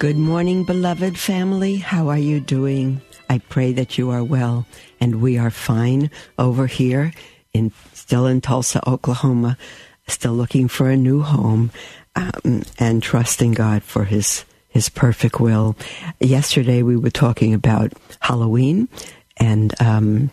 [0.00, 1.76] Good morning, beloved family.
[1.76, 3.02] How are you doing?
[3.28, 4.64] I pray that you are well,
[4.98, 7.12] and we are fine over here
[7.52, 9.58] in still in Tulsa, Oklahoma,
[10.06, 11.70] still looking for a new home
[12.16, 15.76] um, and trusting God for His His perfect will.
[16.18, 18.88] Yesterday we were talking about Halloween
[19.36, 20.30] and um,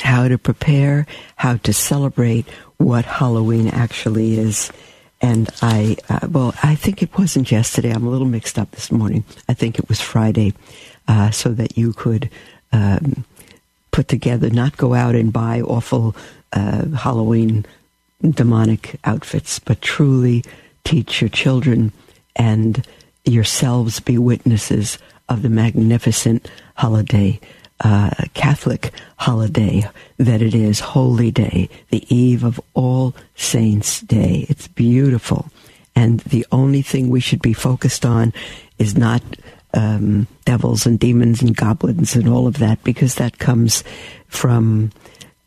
[0.00, 4.72] how to prepare, how to celebrate what Halloween actually is.
[5.20, 7.90] And I, uh, well, I think it wasn't yesterday.
[7.90, 9.24] I'm a little mixed up this morning.
[9.48, 10.54] I think it was Friday,
[11.08, 12.30] uh, so that you could
[12.72, 13.24] um,
[13.90, 16.16] put together, not go out and buy awful
[16.52, 17.66] uh, Halloween
[18.22, 20.44] demonic outfits, but truly
[20.84, 21.92] teach your children
[22.36, 22.86] and
[23.24, 27.38] yourselves be witnesses of the magnificent holiday
[27.80, 34.46] uh, Catholic holiday that it is Holy Day, the eve of All Saints' Day.
[34.48, 35.50] It's beautiful.
[35.94, 38.32] And the only thing we should be focused on
[38.78, 39.22] is not
[39.74, 43.84] um, devils and demons and goblins and all of that, because that comes
[44.28, 44.90] from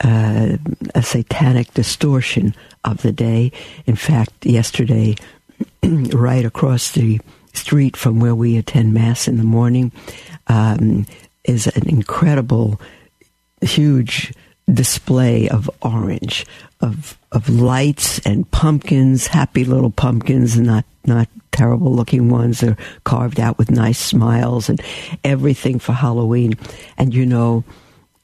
[0.04, 0.58] uh,
[0.96, 3.52] a satanic distortion of the day.
[3.86, 5.16] In fact, yesterday,
[5.84, 7.20] right across the
[7.54, 9.92] street from where we attend Mass in the morning,
[10.48, 11.06] um,
[11.44, 12.80] is an incredible,
[13.62, 14.34] huge
[14.72, 16.46] display of orange,
[16.82, 22.60] of of lights and pumpkins, happy little pumpkins, and not not terrible looking ones.
[22.60, 24.82] They're carved out with nice smiles and
[25.24, 26.54] everything for Halloween.
[26.98, 27.64] And you know,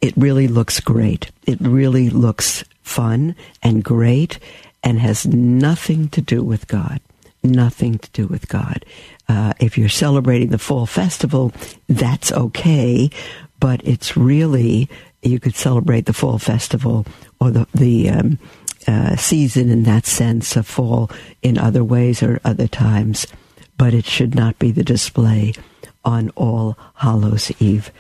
[0.02, 1.30] it really looks great.
[1.46, 4.40] It really looks fun and great
[4.84, 7.02] and has nothing to do with God.
[7.42, 8.86] Nothing to do with God.
[9.28, 11.54] Uh, if you're celebrating the fall festival,
[11.88, 13.10] that's okay,
[13.60, 14.90] but it's really
[15.22, 17.06] you could celebrate the fall festival
[17.40, 18.40] or the the um,
[18.88, 21.12] uh, season in that sense of fall
[21.42, 23.28] in other ways or other times,
[23.78, 25.54] but it should not be the display
[26.04, 27.92] on All Hallows Eve.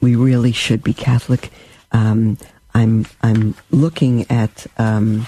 [0.00, 1.50] We really should be Catholic.
[1.92, 2.38] Um,
[2.74, 5.26] I'm I'm looking at um,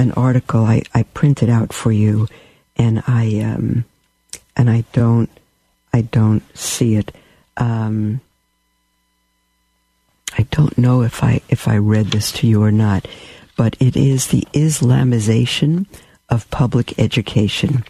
[0.00, 2.26] an article I, I printed out for you
[2.76, 3.84] and I um,
[4.56, 5.30] and I don't
[5.92, 7.14] I don't see it.
[7.56, 8.20] Um,
[10.38, 13.06] I don't know if I if I read this to you or not,
[13.56, 15.86] but it is the Islamization
[16.30, 17.84] of public education,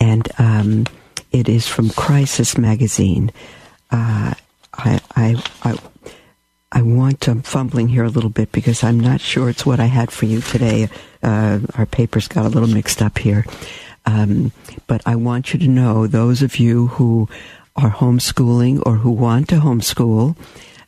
[0.00, 0.86] and um,
[1.30, 3.30] it is from Crisis magazine.
[3.90, 4.34] Uh,
[4.74, 5.78] I, I, I
[6.74, 9.78] I want to, I'm fumbling here a little bit because I'm not sure it's what
[9.78, 10.88] I had for you today.
[11.22, 13.44] Uh, our papers got a little mixed up here.
[14.06, 14.52] Um,
[14.86, 17.28] but I want you to know, those of you who
[17.76, 20.34] are homeschooling or who want to homeschool,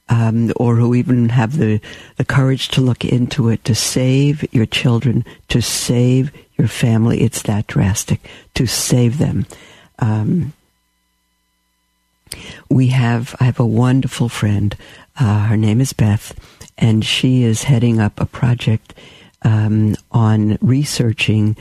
[0.09, 1.81] um, or who even have the,
[2.17, 7.21] the courage to look into it, to save your children, to save your family.
[7.21, 8.21] It's that drastic,
[8.55, 9.47] to save them.
[9.99, 10.54] Um,
[12.69, 14.77] we have, I have a wonderful friend.
[15.19, 16.35] Uh, her name is Beth,
[16.77, 18.95] and she is heading up a project
[19.43, 21.57] um, on researching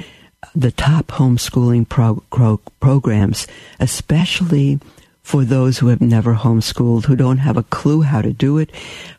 [0.56, 3.48] the top homeschooling pro- pro- programs,
[3.80, 4.80] especially
[5.24, 8.70] for those who have never homeschooled, who don't have a clue how to do it,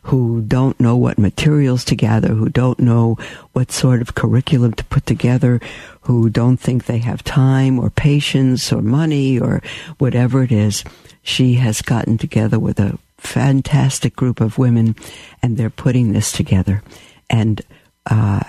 [0.03, 3.17] who don't know what materials to gather, who don't know
[3.53, 5.59] what sort of curriculum to put together,
[6.05, 9.61] who don't think they have time or patience or money or
[9.97, 10.83] whatever it is.
[11.23, 14.95] She has gotten together with a fantastic group of women
[15.41, 16.83] and they're putting this together.
[17.29, 17.61] And
[18.05, 18.41] uh,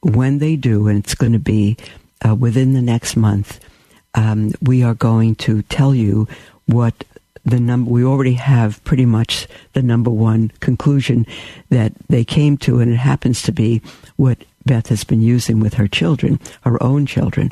[0.00, 1.76] when they do, and it's going to be
[2.26, 3.60] uh, within the next month,
[4.14, 6.26] um, we are going to tell you
[6.66, 7.04] what
[7.44, 11.26] the number we already have pretty much the number one conclusion
[11.70, 13.82] that they came to and it happens to be
[14.16, 17.50] what beth has been using with her children her own children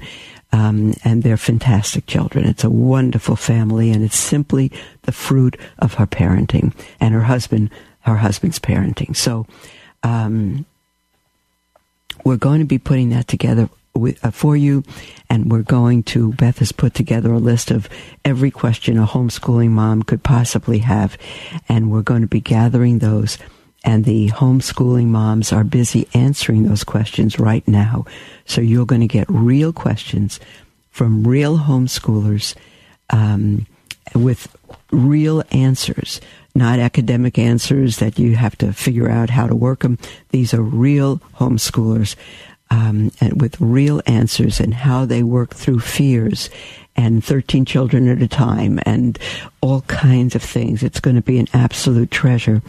[0.53, 4.71] um, and they're fantastic children it's a wonderful family and it's simply
[5.03, 7.71] the fruit of her parenting and her husband
[8.01, 9.47] her husband's parenting so
[10.03, 10.65] um,
[12.25, 14.85] we're going to be putting that together with, uh, for you,
[15.29, 16.33] and we're going to.
[16.35, 17.89] Beth has put together a list of
[18.25, 21.19] every question a homeschooling mom could possibly have,
[21.69, 23.39] and we're going to be gathering those.
[23.83, 28.05] And the homeschooling moms are busy answering those questions right now.
[28.45, 30.39] So you're going to get real questions
[30.91, 32.55] from real homeschoolers
[33.09, 33.67] um,
[34.15, 34.55] with
[34.91, 36.21] real answers,
[36.55, 39.99] not academic answers that you have to figure out how to work them.
[40.31, 42.17] These are real homeschoolers
[42.71, 46.51] um, and with real answers and how they work through fears
[46.97, 49.19] and 13 children at a time and
[49.61, 50.83] all kinds of things.
[50.83, 52.63] It's going to be an absolute treasure.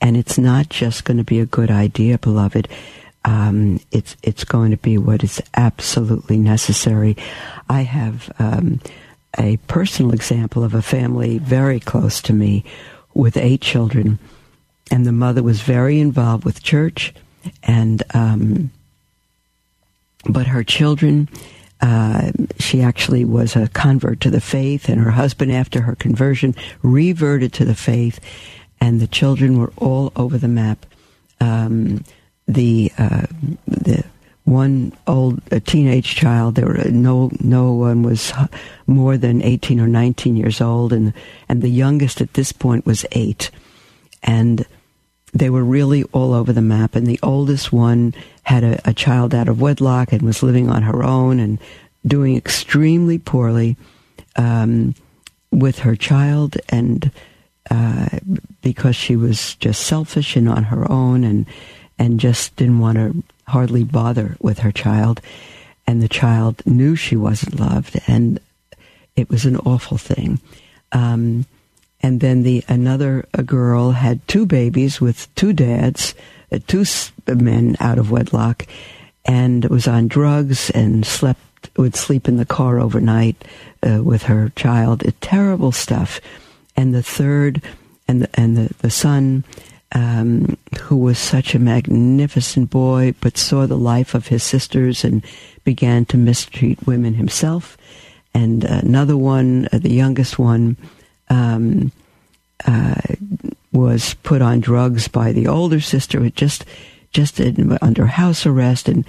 [0.00, 2.68] And it's not just going to be a good idea, beloved.
[3.24, 7.16] Um, it's it's going to be what is absolutely necessary.
[7.68, 8.80] I have um,
[9.38, 12.64] a personal example of a family very close to me
[13.14, 14.18] with eight children,
[14.90, 17.12] and the mother was very involved with church,
[17.62, 18.70] and um,
[20.28, 21.28] but her children.
[21.80, 26.52] Uh, she actually was a convert to the faith, and her husband, after her conversion,
[26.82, 28.18] reverted to the faith,
[28.80, 30.86] and the children were all over the map.
[31.40, 32.04] Um,
[32.46, 33.26] the uh,
[33.66, 34.04] the
[34.44, 36.54] one old a teenage child.
[36.54, 38.32] There were no no one was
[38.86, 41.12] more than eighteen or nineteen years old, and
[41.48, 43.50] and the youngest at this point was eight,
[44.22, 44.64] and
[45.34, 46.96] they were really all over the map.
[46.96, 48.14] And the oldest one
[48.44, 51.58] had a, a child out of wedlock and was living on her own and
[52.06, 53.76] doing extremely poorly
[54.36, 54.94] um,
[55.50, 57.10] with her child, and
[58.62, 61.46] because she was just selfish and on her own, and
[61.98, 65.20] and just didn't want to hardly bother with her child.
[65.86, 68.40] And the child knew she wasn't loved, and
[69.16, 70.40] it was an awful thing.
[70.92, 71.46] Um,
[72.00, 76.14] and then the another girl had two babies with two dads,
[76.52, 76.84] uh, two
[77.26, 78.66] men out of wedlock,
[79.24, 81.40] and was on drugs and slept
[81.76, 83.44] would sleep in the car overnight
[83.82, 85.02] uh, with her child.
[85.02, 86.20] It, terrible stuff.
[86.78, 87.60] And the third,
[88.06, 89.42] and the, and the, the son
[89.90, 95.24] um, who was such a magnificent boy, but saw the life of his sisters and
[95.64, 97.76] began to mistreat women himself.
[98.32, 100.76] And another one, uh, the youngest one,
[101.30, 101.90] um,
[102.64, 102.94] uh,
[103.72, 106.64] was put on drugs by the older sister, just
[107.10, 109.04] just in, under house arrest, and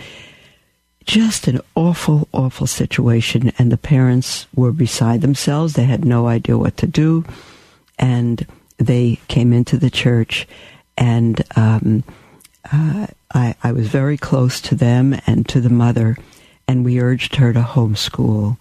[1.05, 3.51] just an awful, awful situation.
[3.59, 7.25] And the parents were beside themselves; they had no idea what to do,
[7.99, 8.47] and
[8.77, 10.47] they came into the church
[10.97, 12.03] and um,
[12.71, 16.17] uh, I, I, was very close to them and to the mother,
[16.67, 18.57] and we urged her to homeschool.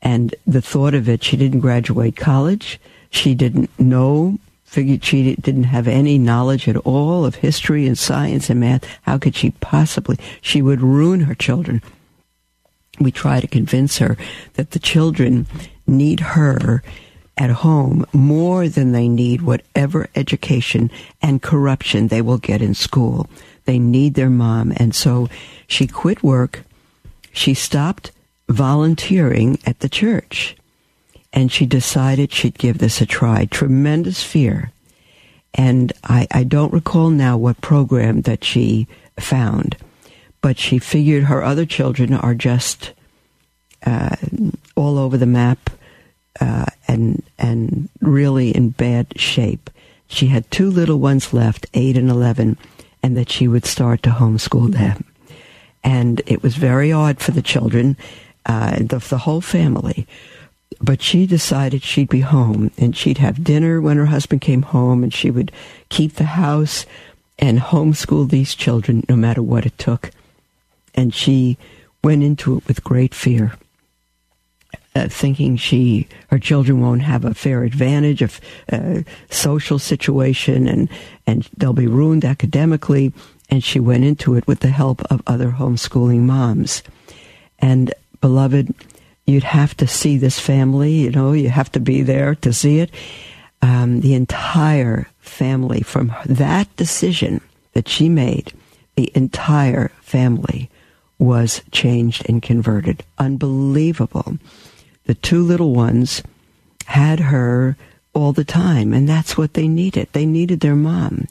[0.00, 2.80] And the thought of it, she didn't graduate college.
[3.10, 8.48] She didn't know, figured she didn't have any knowledge at all of history and science
[8.48, 8.84] and math.
[9.02, 10.18] How could she possibly?
[10.40, 11.82] She would ruin her children.
[12.98, 14.16] We try to convince her
[14.54, 15.46] that the children
[15.86, 16.82] need her
[17.36, 20.90] at home more than they need whatever education
[21.20, 23.28] and corruption they will get in school.
[23.64, 24.72] They need their mom.
[24.76, 25.28] And so
[25.66, 26.64] she quit work.
[27.32, 28.12] She stopped
[28.48, 30.56] volunteering at the church
[31.32, 33.46] and she decided she'd give this a try.
[33.46, 34.72] Tremendous fear.
[35.54, 38.86] And I, I don't recall now what program that she
[39.18, 39.76] found,
[40.40, 42.92] but she figured her other children are just
[43.84, 44.16] uh,
[44.76, 45.70] all over the map
[46.40, 49.70] uh, and and really in bad shape.
[50.08, 52.58] She had two little ones left, eight and eleven,
[53.02, 55.04] and that she would start to homeschool them.
[55.84, 57.96] And it was very odd for the children,
[58.46, 60.06] uh, the, the whole family.
[60.80, 65.02] But she decided she'd be home and she'd have dinner when her husband came home
[65.02, 65.52] and she would
[65.88, 66.86] keep the house
[67.38, 70.10] and homeschool these children no matter what it took.
[70.94, 71.56] And she
[72.02, 73.54] went into it with great fear
[74.94, 80.88] uh, thinking she her children won't have a fair advantage of uh, social situation and
[81.26, 83.12] and they'll be ruined academically.
[83.48, 86.82] And she went into it with the help of other homeschooling moms.
[87.58, 88.74] And beloved
[89.26, 92.78] you'd have to see this family you know you have to be there to see
[92.78, 92.90] it.
[93.62, 97.40] Um, the entire family from that decision
[97.72, 98.52] that she made
[98.96, 100.68] the entire family
[101.18, 103.04] was changed and converted.
[103.16, 104.36] Unbelievable
[105.04, 106.22] the two little ones
[106.86, 107.76] had her
[108.14, 110.08] all the time, and that's what they needed.
[110.12, 111.26] They needed their mom.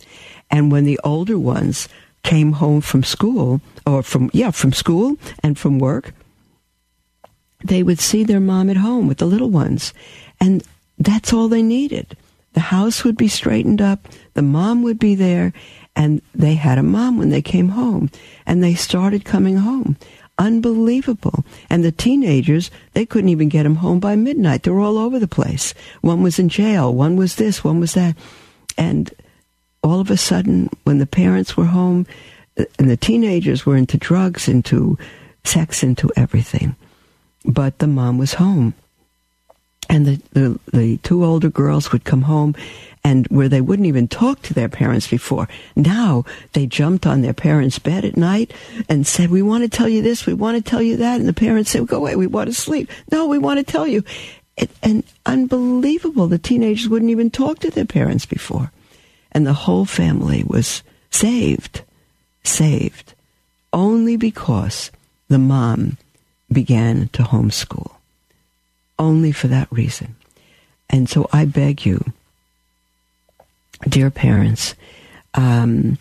[0.50, 1.88] And when the older ones
[2.24, 6.14] came home from school, or from, yeah, from school and from work,
[7.64, 9.94] they would see their mom at home with the little ones.
[10.40, 10.64] And
[10.98, 12.18] that's all they needed.
[12.54, 15.54] The house would be straightened up, the mom would be there,
[15.96, 18.10] and they had a mom when they came home.
[18.46, 19.98] And they started coming home
[20.38, 21.46] unbelievable.
[21.70, 24.64] And the teenagers, they couldn't even get them home by midnight.
[24.64, 25.74] They were all over the place.
[26.02, 28.18] One was in jail, one was this, one was that.
[28.78, 29.12] And
[29.84, 32.06] all of a sudden, when the parents were home
[32.58, 34.98] uh, and the teenagers were into drugs, into
[35.44, 36.76] sex, into everything,
[37.46, 38.74] but the mom was home.
[39.90, 42.56] And the, the, the two older girls would come home
[43.04, 45.48] and where they wouldn't even talk to their parents before.
[45.76, 48.52] Now they jumped on their parents' bed at night
[48.88, 51.20] and said, We want to tell you this, we want to tell you that.
[51.20, 52.90] And the parents said, Go away, we want to sleep.
[53.12, 54.04] No, we want to tell you.
[54.58, 58.72] It, and unbelievable, the teenagers wouldn't even talk to their parents before.
[59.32, 61.82] And the whole family was saved,
[62.44, 63.14] saved,
[63.72, 64.92] only because
[65.30, 65.98] the mom
[66.52, 67.92] began to homeschool.
[69.00, 70.16] Only for that reason.
[70.90, 72.14] And so I beg you,
[73.88, 74.76] dear parents,
[75.34, 75.98] um,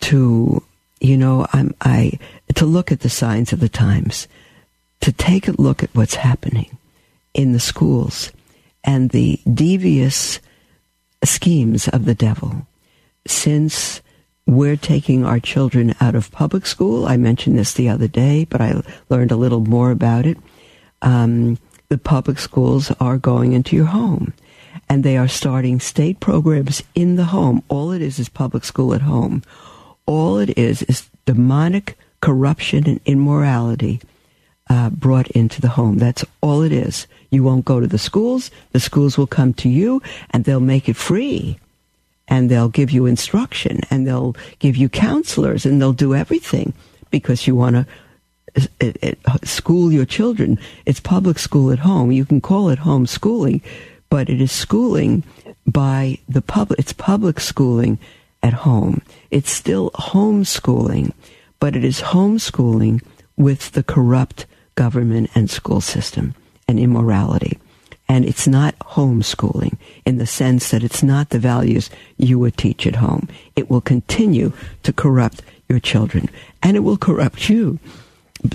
[0.00, 0.62] to
[1.00, 2.18] you know, I'm, I
[2.54, 4.28] to look at the signs of the times,
[5.00, 6.76] to take a look at what's happening
[7.32, 8.30] in the schools
[8.84, 10.40] and the devious
[11.24, 12.66] schemes of the devil.
[13.26, 14.02] Since
[14.46, 18.60] we're taking our children out of public school, I mentioned this the other day, but
[18.60, 20.38] I learned a little more about it.
[21.02, 24.32] Um, the public schools are going into your home
[24.90, 27.62] and they are starting state programs in the home.
[27.68, 29.44] All it is is public school at home.
[30.04, 34.00] All it is is demonic corruption and immorality
[34.68, 35.98] uh, brought into the home.
[35.98, 37.06] That's all it is.
[37.30, 38.50] You won't go to the schools.
[38.72, 41.60] The schools will come to you and they'll make it free.
[42.26, 46.72] And they'll give you instruction and they'll give you counselors and they'll do everything
[47.10, 47.86] because you want to
[49.44, 50.58] school your children.
[50.86, 52.10] It's public school at home.
[52.12, 53.62] You can call it homeschooling,
[54.10, 55.22] but it is schooling
[55.66, 56.78] by the public.
[56.78, 57.98] It's public schooling
[58.42, 59.02] at home.
[59.30, 61.12] It's still homeschooling,
[61.60, 63.02] but it is homeschooling
[63.36, 66.34] with the corrupt government and school system
[66.68, 67.58] and immorality.
[68.08, 72.86] And it's not homeschooling in the sense that it's not the values you would teach
[72.86, 73.28] at home.
[73.54, 74.52] It will continue
[74.82, 76.28] to corrupt your children
[76.62, 77.78] and it will corrupt you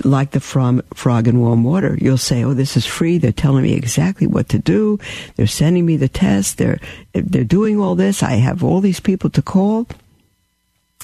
[0.04, 1.96] like the from, frog in warm water.
[2.00, 3.18] You'll say, "Oh, this is free.
[3.18, 4.98] They're telling me exactly what to do.
[5.36, 6.58] They're sending me the test.
[6.58, 6.78] They're
[7.12, 8.22] they're doing all this.
[8.22, 9.86] I have all these people to call."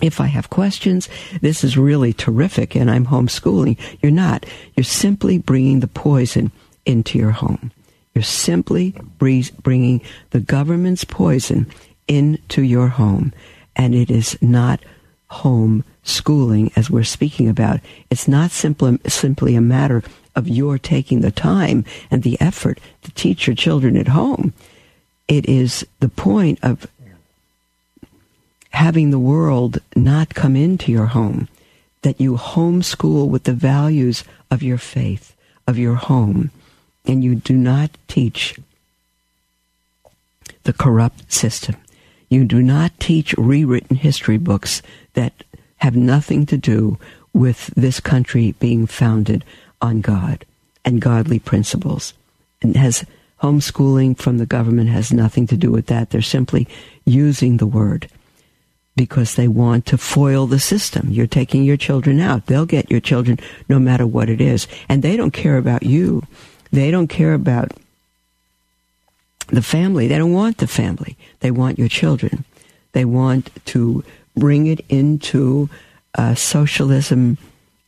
[0.00, 1.08] If I have questions,
[1.42, 3.76] this is really terrific and I'm homeschooling.
[4.00, 4.46] You're not.
[4.74, 6.50] You're simply bringing the poison
[6.86, 7.70] into your home.
[8.14, 11.66] You're simply bringing the government's poison
[12.08, 13.32] into your home.
[13.76, 14.80] And it is not
[15.32, 17.80] home schooling as we're speaking about.
[18.10, 20.02] It's not simply, simply a matter
[20.34, 24.52] of your taking the time and the effort to teach your children at home.
[25.28, 26.86] It is the point of
[28.70, 31.48] having the world not come into your home,
[32.02, 35.36] that you homeschool with the values of your faith,
[35.66, 36.50] of your home,
[37.04, 38.58] and you do not teach
[40.64, 41.76] the corrupt system.
[42.28, 44.80] You do not teach rewritten history books
[45.14, 45.44] that
[45.78, 46.98] have nothing to do
[47.32, 49.44] with this country being founded
[49.80, 50.44] on God
[50.84, 52.14] and godly principles.
[52.60, 53.04] And has
[53.40, 56.10] homeschooling from the government has nothing to do with that.
[56.10, 56.68] They're simply
[57.04, 58.08] using the word
[58.94, 61.10] because they want to foil the system.
[61.10, 62.46] You're taking your children out.
[62.46, 63.38] They'll get your children
[63.68, 64.68] no matter what it is.
[64.88, 66.22] And they don't care about you.
[66.70, 67.72] They don't care about
[69.48, 70.06] the family.
[70.06, 71.16] They don't want the family.
[71.40, 72.44] They want your children.
[72.92, 74.04] They want to
[74.36, 75.68] bring it into
[76.14, 77.38] a socialism,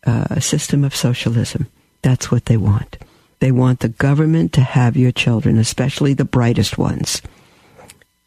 [0.06, 1.66] uh, a system of socialism.
[2.02, 2.98] That's what they want.
[3.40, 7.20] They want the government to have your children, especially the brightest ones.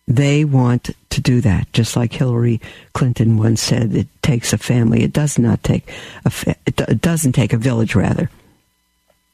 [0.08, 2.62] They want to do that, just like Hillary
[2.94, 3.94] Clinton once said.
[3.94, 5.04] It takes a family.
[5.04, 5.90] It does not take
[6.24, 6.30] a.
[6.30, 7.96] Fa- it doesn't take a village.
[7.96, 8.30] Rather,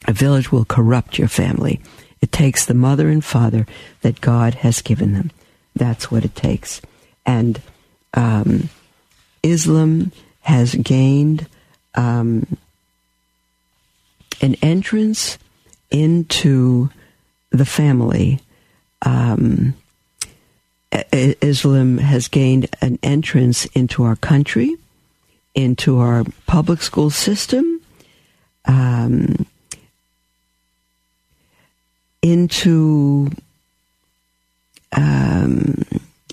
[0.07, 1.79] a village will corrupt your family.
[2.21, 3.67] It takes the mother and father
[4.01, 5.31] that God has given them.
[5.75, 6.81] That's what it takes.
[7.25, 7.61] And
[8.13, 8.69] um,
[9.41, 11.47] Islam has gained
[11.95, 12.57] um,
[14.41, 15.37] an entrance
[15.89, 16.89] into
[17.51, 18.39] the family.
[19.01, 19.75] Um,
[21.11, 24.75] Islam has gained an entrance into our country,
[25.55, 27.81] into our public school system,
[28.65, 29.45] um,
[32.21, 33.31] into
[34.95, 35.83] um,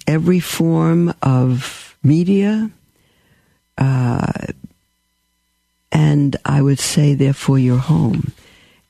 [0.07, 2.71] every form of media.
[3.79, 4.33] Uh,
[5.93, 8.33] and I would say, therefore, your home.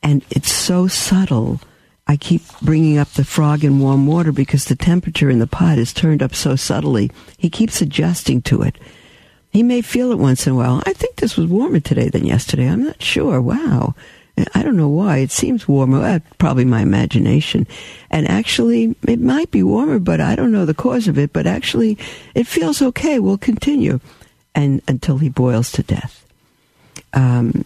[0.03, 1.61] And it's so subtle.
[2.07, 5.79] I keep bringing up the frog in warm water because the temperature in the pot
[5.79, 7.11] is turned up so subtly.
[7.39, 8.77] He keeps adjusting to it.
[9.51, 10.83] He may feel it once in a while.
[10.87, 12.69] I think this was warmer today than yesterday.
[12.69, 13.41] I'm not sure.
[13.41, 13.95] Wow.
[14.55, 15.19] I don't know why.
[15.19, 16.03] It seems warmer.
[16.03, 17.67] Uh, probably my imagination.
[18.11, 21.33] And actually, it might be warmer, but I don't know the cause of it.
[21.33, 21.99] But actually,
[22.35, 23.19] it feels okay.
[23.19, 24.01] We'll continue
[24.55, 26.27] and until he boils to death.
[27.13, 27.65] Um,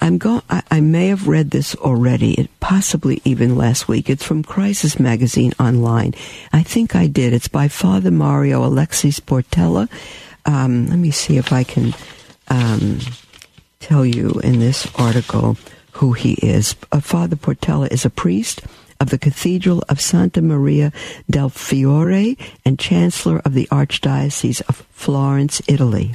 [0.00, 4.10] I'm go- I, I may have read this already, it, possibly even last week.
[4.10, 6.14] It's from Crisis Magazine online.
[6.52, 7.32] I think I did.
[7.32, 9.88] It's by Father Mario Alexis Portella.
[10.44, 11.94] Um, let me see if I can
[12.48, 12.98] um,
[13.80, 15.56] tell you in this article
[15.92, 16.76] who he is.
[16.92, 18.62] Uh, Father Portella is a priest
[19.00, 20.92] of the Cathedral of Santa Maria
[21.28, 26.14] del Fiore and Chancellor of the Archdiocese of Florence, Italy.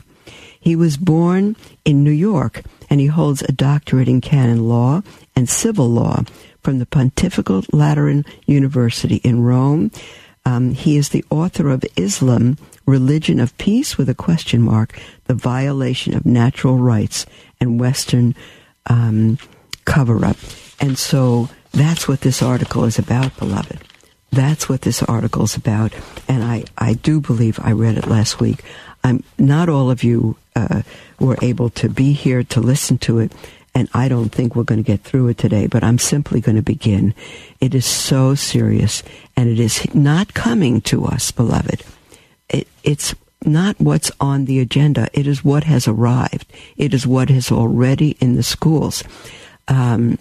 [0.59, 5.01] He was born in New York and he holds a doctorate in canon law
[5.35, 6.23] and civil law
[6.61, 9.91] from the Pontifical Lateran University in Rome.
[10.45, 15.33] Um, he is the author of Islam, Religion of Peace with a question mark, the
[15.33, 17.25] violation of natural rights
[17.59, 18.35] and Western
[18.85, 19.39] um,
[19.85, 20.37] cover up.
[20.79, 23.79] And so that's what this article is about, beloved.
[24.31, 25.93] That's what this article is about.
[26.27, 28.63] And I, I do believe I read it last week.
[29.03, 30.81] I'm not all of you uh,
[31.19, 33.31] were able to be here to listen to it,
[33.75, 35.67] and I don't think we're going to get through it today.
[35.67, 37.13] But I'm simply going to begin.
[37.59, 39.03] It is so serious,
[39.35, 41.83] and it is not coming to us, beloved.
[42.49, 43.13] It, it's
[43.43, 45.09] not what's on the agenda.
[45.13, 46.51] It is what has arrived.
[46.77, 49.03] It is what is already in the schools.
[49.67, 50.17] Um,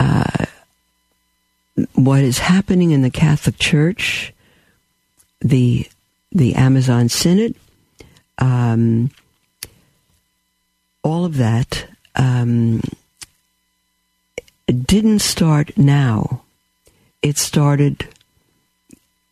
[0.00, 0.46] uh,
[1.94, 4.32] what is happening in the Catholic Church,
[5.40, 5.88] the
[6.32, 7.54] the Amazon Synod,
[8.38, 9.10] um,
[11.02, 12.80] all of that um,
[14.66, 16.42] didn't start now.
[17.22, 18.08] It started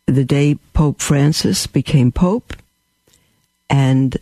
[0.05, 2.53] the day Pope Francis became Pope,
[3.69, 4.17] and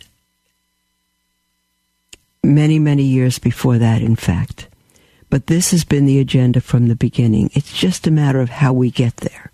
[2.43, 4.67] many, many years before that, in fact.
[5.29, 7.51] But this has been the agenda from the beginning.
[7.53, 9.51] It's just a matter of how we get there.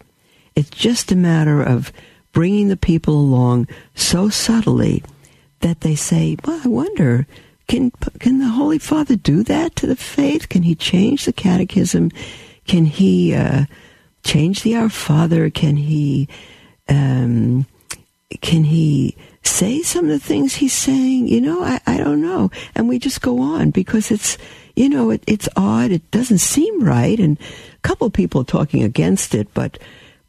[0.55, 1.91] It's just a matter of
[2.31, 5.03] bringing the people along so subtly
[5.59, 7.27] that they say, well, I wonder,
[7.67, 10.49] can, can the Holy Father do that to the faith?
[10.49, 12.11] Can he change the catechism?
[12.65, 13.65] Can he uh,
[14.23, 15.49] change the Our Father?
[15.49, 16.27] Can he,
[16.87, 17.65] um,
[18.41, 21.27] can he say some of the things he's saying?
[21.27, 22.51] You know, I, I don't know.
[22.75, 24.37] And we just go on because it's,
[24.75, 25.91] you know, it, it's odd.
[25.91, 27.19] It doesn't seem right.
[27.19, 29.77] And a couple people talking against it, but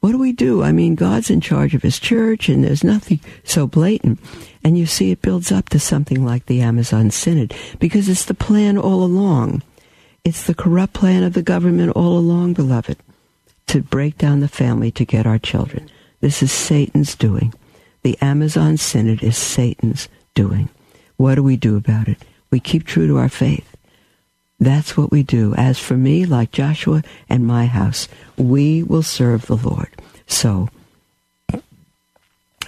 [0.00, 0.62] what do we do?
[0.62, 4.20] I mean, God's in charge of his church and there's nothing so blatant.
[4.62, 8.34] And you see it builds up to something like the Amazon Synod because it's the
[8.34, 9.62] plan all along.
[10.24, 12.98] It's the corrupt plan of the government all along, beloved,
[13.68, 15.88] to break down the family to get our children.
[16.20, 17.54] This is Satan's doing.
[18.02, 20.68] The Amazon Synod is Satan's doing.
[21.16, 22.18] What do we do about it?
[22.50, 23.75] We keep true to our faith.
[24.58, 25.54] That's what we do.
[25.54, 29.90] As for me, like Joshua and my house, we will serve the Lord.
[30.26, 30.70] So,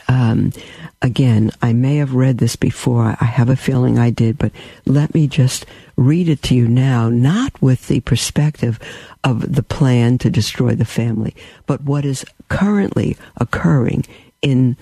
[0.07, 0.53] um,
[1.01, 3.17] again, I may have read this before.
[3.21, 4.53] I have a feeling I did, but
[4.85, 5.65] let me just
[5.97, 8.79] read it to you now, not with the perspective
[9.25, 11.35] of the plan to destroy the family,
[11.67, 14.05] but what is currently occurring
[14.43, 14.77] in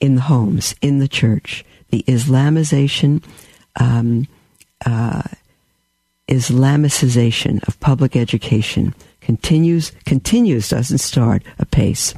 [0.00, 3.22] in the homes, in the church, the Islamization.
[3.78, 4.26] Um,
[4.84, 5.22] uh,
[6.32, 12.14] Islamicization of public education continues continues doesn't start apace.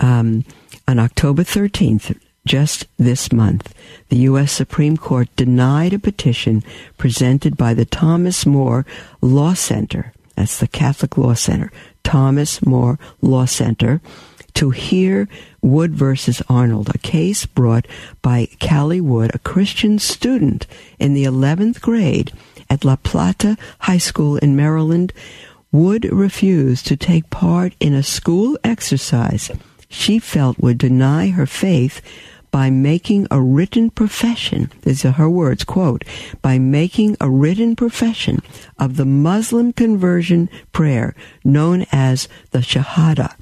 [0.00, 0.46] Um,
[0.88, 3.74] on October 13th, just this month,
[4.08, 4.50] the U.S.
[4.50, 6.64] Supreme Court denied a petition
[6.96, 8.86] presented by the Thomas More
[9.20, 10.14] Law Center.
[10.36, 11.70] That's the Catholic Law Center,
[12.02, 14.00] Thomas More Law Center,
[14.54, 15.28] to hear
[15.60, 17.86] Wood versus Arnold, a case brought
[18.22, 20.66] by Callie Wood, a Christian student
[20.98, 22.32] in the 11th grade
[22.70, 25.12] at La Plata High School in Maryland
[25.72, 29.50] would refuse to take part in a school exercise
[29.90, 32.00] she felt would deny her faith
[32.50, 36.04] by making a written profession, these are her words, quote,
[36.42, 38.40] by making a written profession
[38.78, 43.34] of the Muslim conversion prayer known as the Shahada.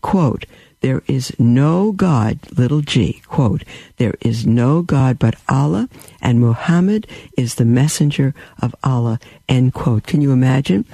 [0.00, 0.46] Quote,
[0.82, 3.62] there is no God, little g, quote,
[3.96, 5.88] there is no God but Allah,
[6.20, 9.18] and Muhammad is the messenger of Allah,
[9.48, 10.06] end quote.
[10.06, 10.84] Can you imagine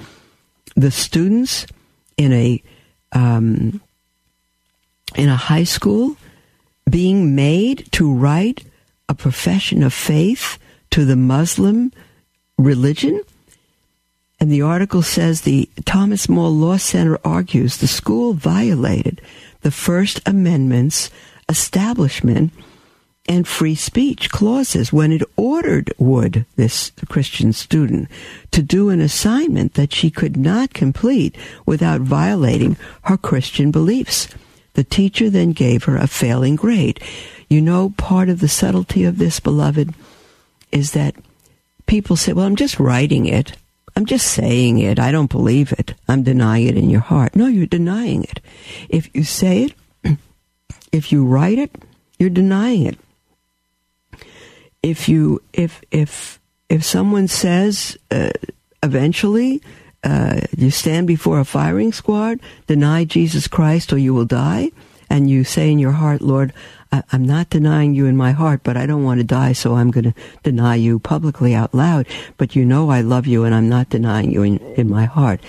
[0.75, 1.65] the students
[2.17, 2.63] in a,
[3.11, 3.81] um,
[5.15, 6.15] in a high school
[6.87, 8.63] being made to write
[9.09, 10.59] a profession of faith
[10.91, 11.91] to the Muslim
[12.57, 13.21] religion?
[14.39, 19.19] And the article says the Thomas More Law Center argues the school violated
[19.61, 21.09] the First Amendment's
[21.47, 22.51] establishment
[23.27, 28.09] and free speech clauses when it ordered Wood, this Christian student,
[28.51, 34.27] to do an assignment that she could not complete without violating her Christian beliefs.
[34.73, 36.99] The teacher then gave her a failing grade.
[37.49, 39.93] You know, part of the subtlety of this, beloved,
[40.71, 41.15] is that
[41.85, 43.53] people say, well, I'm just writing it.
[43.99, 44.97] I'm just saying it.
[44.97, 45.93] I don't believe it.
[46.07, 47.35] I'm denying it in your heart.
[47.35, 48.39] No, you're denying it.
[48.87, 49.73] If you say
[50.05, 50.17] it,
[50.93, 51.75] if you write it,
[52.17, 52.97] you're denying it.
[54.81, 58.29] If you, if, if, if someone says, uh,
[58.81, 59.61] eventually,
[60.01, 64.71] uh, you stand before a firing squad, deny Jesus Christ or you will die,
[65.09, 66.53] and you say in your heart, Lord,
[66.91, 69.75] I, am not denying you in my heart, but I don't want to die, so
[69.75, 72.07] I'm going to deny you publicly out loud.
[72.37, 75.41] But you know I love you, and I'm not denying you in, in my heart.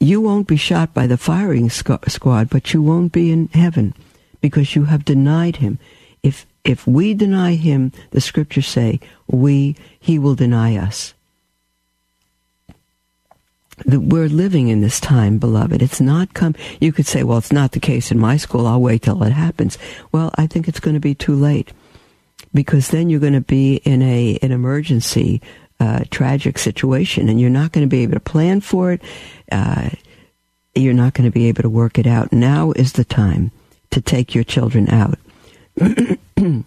[0.00, 3.94] You won't be shot by the firing squad, but you won't be in heaven
[4.40, 5.78] because you have denied him.
[6.22, 11.14] If if we deny him, the scriptures say we he will deny us
[13.86, 15.82] that we're living in this time, beloved.
[15.82, 16.54] It's not come.
[16.80, 18.66] You could say, well, it's not the case in my school.
[18.66, 19.78] I'll wait till it happens.
[20.12, 21.72] Well, I think it's going to be too late
[22.52, 25.42] because then you're going to be in a an emergency,
[25.80, 29.02] uh, tragic situation, and you're not going to be able to plan for it.
[29.50, 29.90] Uh,
[30.74, 32.32] you're not going to be able to work it out.
[32.32, 33.50] Now is the time
[33.90, 35.18] to take your children out.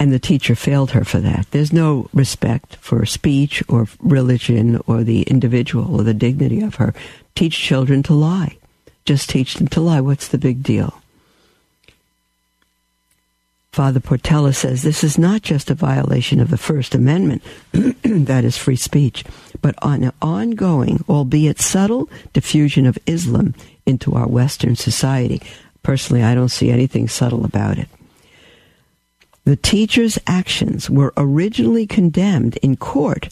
[0.00, 1.46] and the teacher failed her for that.
[1.50, 6.94] There's no respect for speech or religion or the individual or the dignity of her.
[7.34, 8.56] Teach children to lie.
[9.04, 10.00] Just teach them to lie.
[10.00, 10.94] What's the big deal?
[13.72, 18.56] Father Portella says this is not just a violation of the First Amendment, that is
[18.56, 19.22] free speech,
[19.60, 25.42] but an ongoing, albeit subtle, diffusion of Islam into our Western society.
[25.82, 27.88] Personally, I don't see anything subtle about it.
[29.50, 33.30] The teacher's actions were originally condemned in court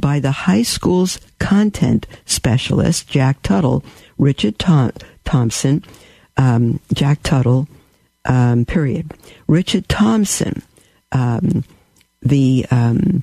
[0.00, 3.84] by the high school's content specialist, Jack Tuttle,
[4.16, 5.84] Richard Thompson,
[6.38, 7.68] um, Jack Tuttle,
[8.24, 9.12] um, period.
[9.46, 10.62] Richard Thompson,
[11.12, 11.64] um,
[12.22, 13.22] the um,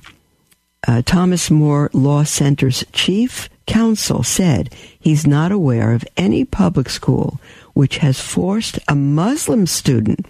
[0.86, 7.40] uh, Thomas More Law Center's chief counsel, said he's not aware of any public school
[7.74, 10.24] which has forced a Muslim student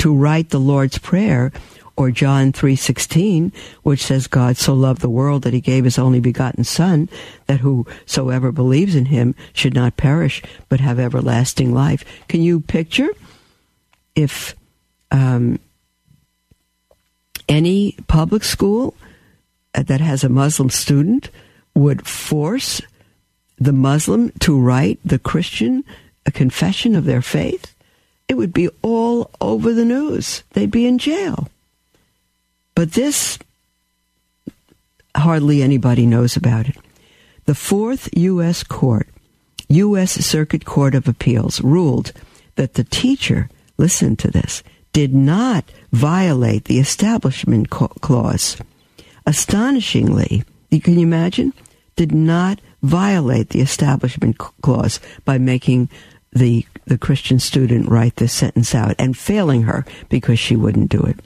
[0.00, 1.52] to write the Lord's Prayer
[1.94, 6.20] or John 3:16 which says God so loved the world that he gave his only
[6.20, 7.10] begotten son
[7.46, 12.02] that whosoever believes in him should not perish but have everlasting life.
[12.28, 13.10] Can you picture
[14.16, 14.56] if
[15.10, 15.58] um,
[17.46, 18.94] any public school
[19.74, 21.28] that has a Muslim student
[21.74, 22.80] would force
[23.58, 25.84] the Muslim to write the Christian
[26.24, 27.74] a confession of their faith?
[28.30, 30.44] It would be all over the news.
[30.52, 31.48] They'd be in jail.
[32.76, 33.40] But this,
[35.16, 36.76] hardly anybody knows about it.
[37.46, 38.62] The Fourth U.S.
[38.62, 39.08] Court,
[39.68, 40.12] U.S.
[40.24, 42.12] Circuit Court of Appeals, ruled
[42.54, 44.62] that the teacher, listen to this,
[44.92, 48.58] did not violate the Establishment Clause.
[49.26, 51.52] Astonishingly, can you imagine?
[51.96, 55.88] Did not violate the Establishment Clause by making
[56.32, 61.00] the the Christian student write this sentence out and failing her because she wouldn't do
[61.00, 61.18] it.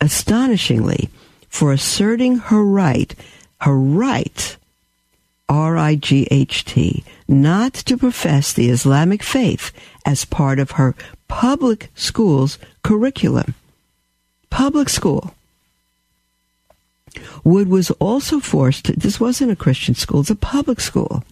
[0.00, 1.10] Astonishingly,
[1.48, 3.14] for asserting her right,
[3.62, 4.56] her right,
[5.48, 9.72] R I G H T, not to profess the Islamic faith
[10.06, 10.94] as part of her
[11.28, 13.54] public school's curriculum.
[14.48, 15.34] Public school.
[17.42, 21.24] Wood was also forced, to, this wasn't a Christian school, it's a public school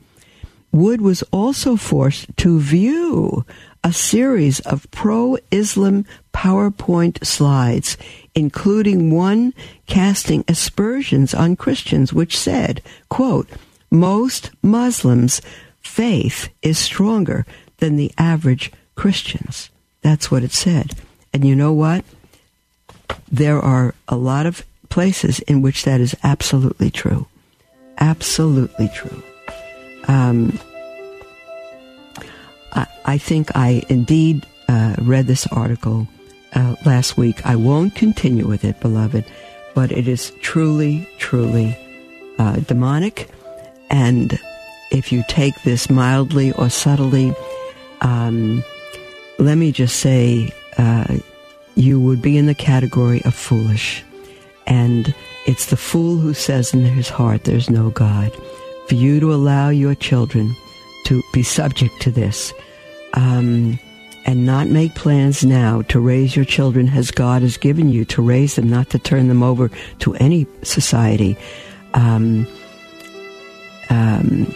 [0.72, 3.44] Wood was also forced to view
[3.82, 7.96] a series of pro Islam PowerPoint slides,
[8.34, 9.54] including one
[9.86, 13.48] casting aspersions on Christians, which said, quote,
[13.90, 15.40] most Muslims'
[15.80, 17.46] faith is stronger
[17.78, 19.70] than the average Christians.
[20.02, 20.94] That's what it said.
[21.32, 22.04] And you know what?
[23.30, 27.26] There are a lot of places in which that is absolutely true.
[27.98, 29.22] Absolutely true.
[30.08, 30.58] Um,
[32.72, 36.08] I, I, think I indeed uh, read this article
[36.54, 37.44] uh, last week.
[37.46, 39.24] I won't continue with it, beloved,
[39.74, 41.76] but it is truly, truly
[42.38, 43.28] uh, demonic.
[43.90, 44.38] And
[44.90, 47.34] if you take this mildly or subtly,
[48.00, 48.64] um,
[49.38, 51.18] let me just say, uh,
[51.74, 54.02] you would be in the category of foolish.
[54.66, 55.14] And
[55.46, 58.32] it's the fool who says in his heart, there's no God
[58.88, 60.56] for you to allow your children
[61.04, 62.52] to be subject to this
[63.14, 63.78] um,
[64.26, 68.22] and not make plans now to raise your children as God has given you to
[68.22, 69.70] raise them, not to turn them over
[70.00, 71.36] to any society.
[71.94, 72.46] Um,
[73.90, 74.54] um,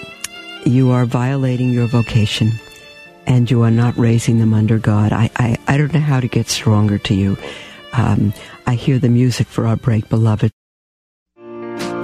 [0.64, 2.52] you are violating your vocation
[3.26, 5.12] and you are not raising them under God.
[5.12, 7.36] I, I, I don't know how to get stronger to you.
[7.92, 8.32] Um,
[8.66, 10.52] I hear the music for our break, beloved.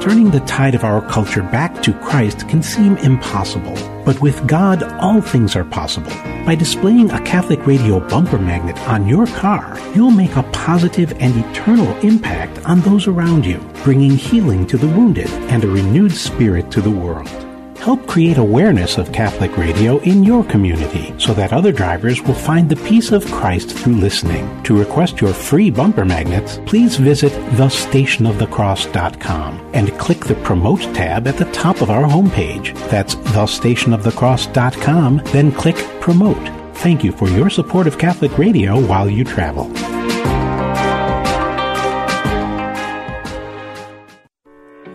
[0.01, 4.85] Turning the tide of our culture back to Christ can seem impossible, but with God,
[5.01, 6.13] all things are possible.
[6.47, 11.37] By displaying a Catholic radio bumper magnet on your car, you'll make a positive and
[11.45, 16.71] eternal impact on those around you, bringing healing to the wounded and a renewed spirit
[16.71, 17.48] to the world.
[17.89, 22.69] Help create awareness of Catholic radio in your community so that other drivers will find
[22.69, 24.63] the peace of Christ through listening.
[24.65, 31.39] To request your free bumper magnets, please visit thestationofthecross.com and click the Promote tab at
[31.39, 32.77] the top of our homepage.
[32.91, 36.77] That's thestationofthecross.com, then click Promote.
[36.77, 39.73] Thank you for your support of Catholic radio while you travel.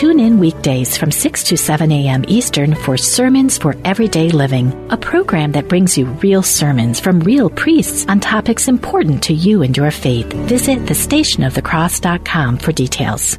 [0.00, 2.24] Tune in weekdays from 6 to 7 a.m.
[2.26, 7.50] Eastern for Sermons for Everyday Living, a program that brings you real sermons from real
[7.50, 10.32] priests on topics important to you and your faith.
[10.48, 13.38] Visit thestationofthecross.com for details.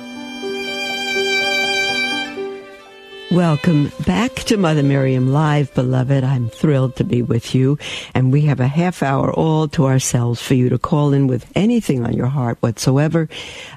[3.31, 6.21] Welcome back to Mother Miriam Live, beloved.
[6.21, 7.77] I'm thrilled to be with you.
[8.13, 11.49] And we have a half hour all to ourselves for you to call in with
[11.55, 13.29] anything on your heart whatsoever.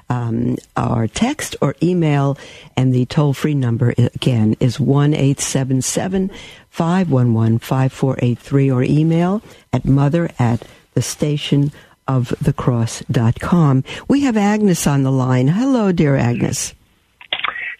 [0.09, 2.37] Um, our text or email
[2.75, 6.31] and the toll free number again is 1 877
[6.69, 9.41] 511 5483 or email
[9.71, 11.71] at mother at the station
[12.09, 13.85] of the cross.com.
[14.09, 15.47] We have Agnes on the line.
[15.47, 16.73] Hello, dear Agnes.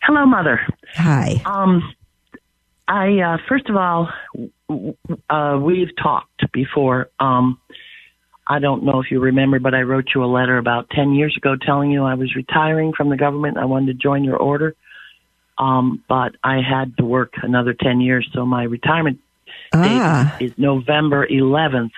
[0.05, 0.61] Hello, Mother.
[0.93, 1.41] Hi.
[1.45, 1.81] Um,
[2.87, 4.07] I uh, first of all,
[5.29, 7.09] uh, we've talked before.
[7.19, 7.59] Um,
[8.47, 11.35] I don't know if you remember, but I wrote you a letter about ten years
[11.35, 13.57] ago telling you I was retiring from the government.
[13.57, 14.75] I wanted to join your order,
[15.57, 19.19] um, but I had to work another ten years, so my retirement
[19.73, 20.35] ah.
[20.37, 21.91] date is November 11th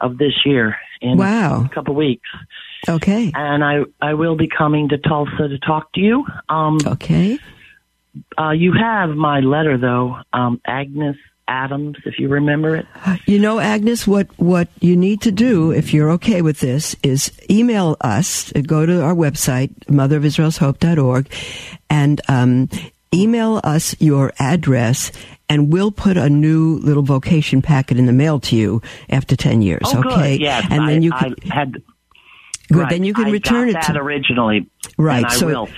[0.00, 0.76] of this year.
[1.02, 1.64] In wow.
[1.64, 2.28] a couple of weeks.
[2.88, 3.30] Okay.
[3.34, 6.24] And I I will be coming to Tulsa to talk to you.
[6.48, 7.38] Um, okay.
[8.38, 11.16] Uh, you have my letter though, um, Agnes
[11.46, 12.86] Adams, if you remember it.
[13.26, 17.32] You know, Agnes, what what you need to do, if you're okay with this, is
[17.50, 18.52] email us.
[18.52, 21.30] Go to our website, motherofisraelshope.org,
[21.90, 22.68] and um,
[23.12, 25.10] email us your address
[25.48, 29.62] and we'll put a new little vocation packet in the mail to you after 10
[29.62, 30.38] years, oh, okay?
[30.38, 30.42] Good.
[30.42, 31.82] Yes, and I, then you can, I had
[32.72, 34.68] good, right, then you can I return it that to originally.
[34.96, 35.68] Right, I so.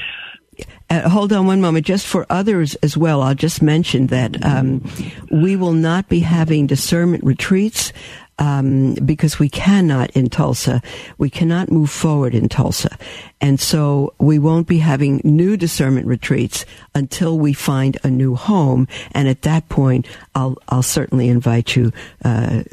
[0.90, 1.86] Uh, hold on one moment.
[1.86, 4.84] Just for others as well, I'll just mention that um,
[5.30, 7.94] we will not be having discernment retreats
[8.38, 10.82] um, because we cannot in Tulsa.
[11.16, 12.96] We cannot move forward in Tulsa.
[13.40, 18.88] And so we won't be having new discernment retreats until we find a new home.
[19.12, 21.92] And at that point, I'll, I'll certainly invite you
[22.24, 22.64] uh,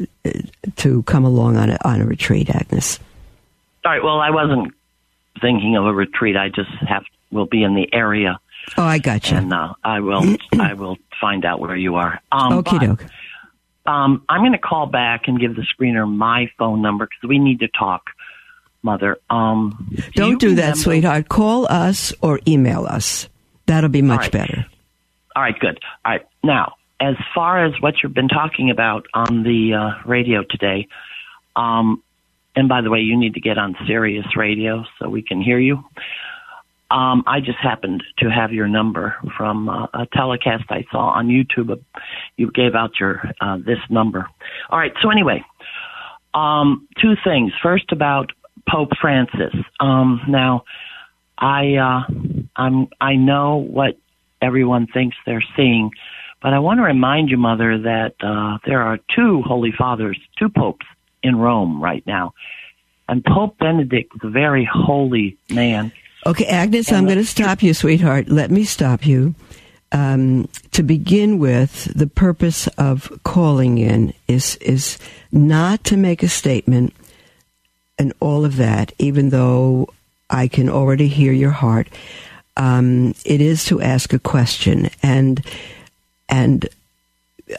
[0.77, 2.99] to come along on a, on a retreat, Agnes.
[3.85, 4.03] All right.
[4.03, 4.73] Well, I wasn't
[5.41, 6.35] thinking of a retreat.
[6.35, 8.39] I just have will be in the area.
[8.77, 9.37] Oh, I got you.
[9.37, 12.19] And uh, I will I will find out where you are.
[12.31, 13.05] Um, Okie doke.
[13.85, 17.39] Um, I'm going to call back and give the screener my phone number because we
[17.39, 18.03] need to talk,
[18.83, 19.17] Mother.
[19.29, 21.29] Um, do Don't do remember- that, sweetheart.
[21.29, 23.27] Call us or email us.
[23.65, 24.31] That'll be much right.
[24.31, 24.65] better.
[25.35, 25.79] All right, good.
[26.05, 30.43] All right, now as far as what you've been talking about on the uh, radio
[30.43, 30.87] today,
[31.55, 32.03] um,
[32.59, 35.59] and by the way, you need to get on Sirius Radio so we can hear
[35.59, 35.83] you.
[36.91, 41.27] um, I just happened to have your number from uh, a telecast I saw on
[41.27, 41.79] YouTube.
[42.37, 44.27] You gave out your uh, this number.
[44.69, 44.91] All right.
[45.01, 45.43] So anyway,
[46.33, 47.51] um, two things.
[47.61, 48.31] First about
[48.67, 49.53] Pope Francis.
[49.79, 50.63] Um, now,
[51.37, 52.11] I uh,
[52.55, 53.97] I'm I know what
[54.41, 55.91] everyone thinks they're seeing,
[56.41, 60.49] but I want to remind you, Mother, that uh, there are two Holy Fathers, two
[60.49, 60.85] popes
[61.23, 62.33] in Rome right now,
[63.07, 65.91] and Pope Benedict is a very holy man.
[66.25, 68.27] Okay, Agnes, I'm going to stop you, sweetheart.
[68.27, 69.35] Let me stop you.
[69.91, 74.99] Um, to begin with, the purpose of calling in is is
[75.31, 76.93] not to make a statement
[77.97, 79.89] and all of that, even though
[80.29, 81.87] I can already hear your heart.
[82.55, 85.43] Um, it is to ask a question, and
[86.27, 86.67] and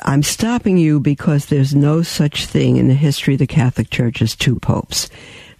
[0.02, 4.22] I'm stopping you because there's no such thing in the history of the Catholic Church
[4.22, 5.08] as two popes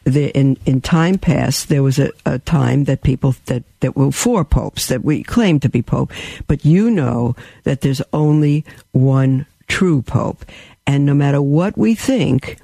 [0.05, 4.13] the, in in time past there was a, a time that people that that were
[4.13, 6.13] four popes that we claimed to be pope,
[6.47, 10.45] but you know that there's only one true pope,
[10.87, 12.59] and no matter what we think.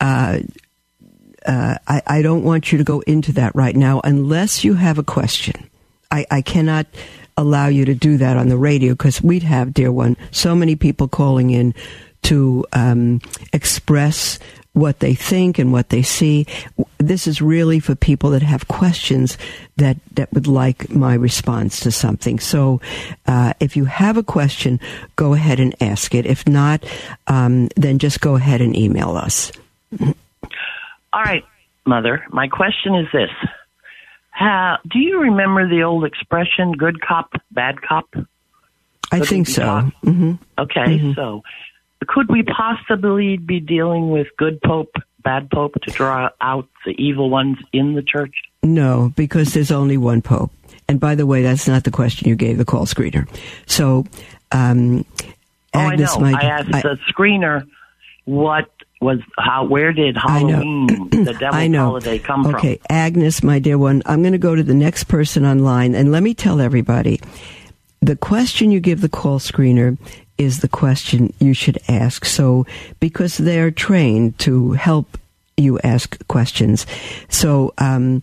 [0.00, 0.40] Uh,
[1.46, 4.98] uh, I, I, don't want you to go into that right now unless you have
[4.98, 5.68] a question.
[6.10, 6.86] I, I cannot
[7.36, 10.76] allow you to do that on the radio because we'd have, dear one, so many
[10.76, 11.74] people calling in
[12.22, 13.20] to um,
[13.52, 14.38] express
[14.72, 16.46] what they think and what they see.
[16.98, 19.38] This is really for people that have questions
[19.76, 22.40] that, that would like my response to something.
[22.40, 22.80] So,
[23.26, 24.80] uh, if you have a question,
[25.16, 26.26] go ahead and ask it.
[26.26, 26.84] If not,
[27.28, 29.52] um, then just go ahead and email us.
[30.00, 31.44] All right,
[31.86, 32.24] Mother.
[32.30, 33.30] My question is this.
[34.34, 38.12] How, do you remember the old expression, good cop, bad cop?
[39.12, 39.62] I think so.
[40.04, 40.32] Mm-hmm.
[40.58, 41.12] Okay, mm-hmm.
[41.12, 41.44] so
[42.08, 47.30] could we possibly be dealing with good pope, bad pope to draw out the evil
[47.30, 48.34] ones in the church?
[48.64, 50.50] No, because there's only one pope.
[50.88, 53.28] And by the way, that's not the question you gave the call screener.
[53.66, 54.04] So,
[54.50, 55.04] um,
[55.74, 56.38] oh, Agnes, I know.
[56.38, 57.68] I asked I, the screener
[58.24, 58.68] what
[59.00, 62.58] was how where did Halloween, the devil's holiday, come okay, from?
[62.58, 66.10] Okay, Agnes, my dear one, I'm going to go to the next person online, and
[66.10, 67.20] let me tell everybody.
[68.00, 69.96] The question you give the call screener
[70.36, 72.24] is the question you should ask.
[72.24, 72.66] So,
[73.00, 75.18] because they're trained to help
[75.56, 76.86] you ask questions.
[77.28, 78.22] So, um,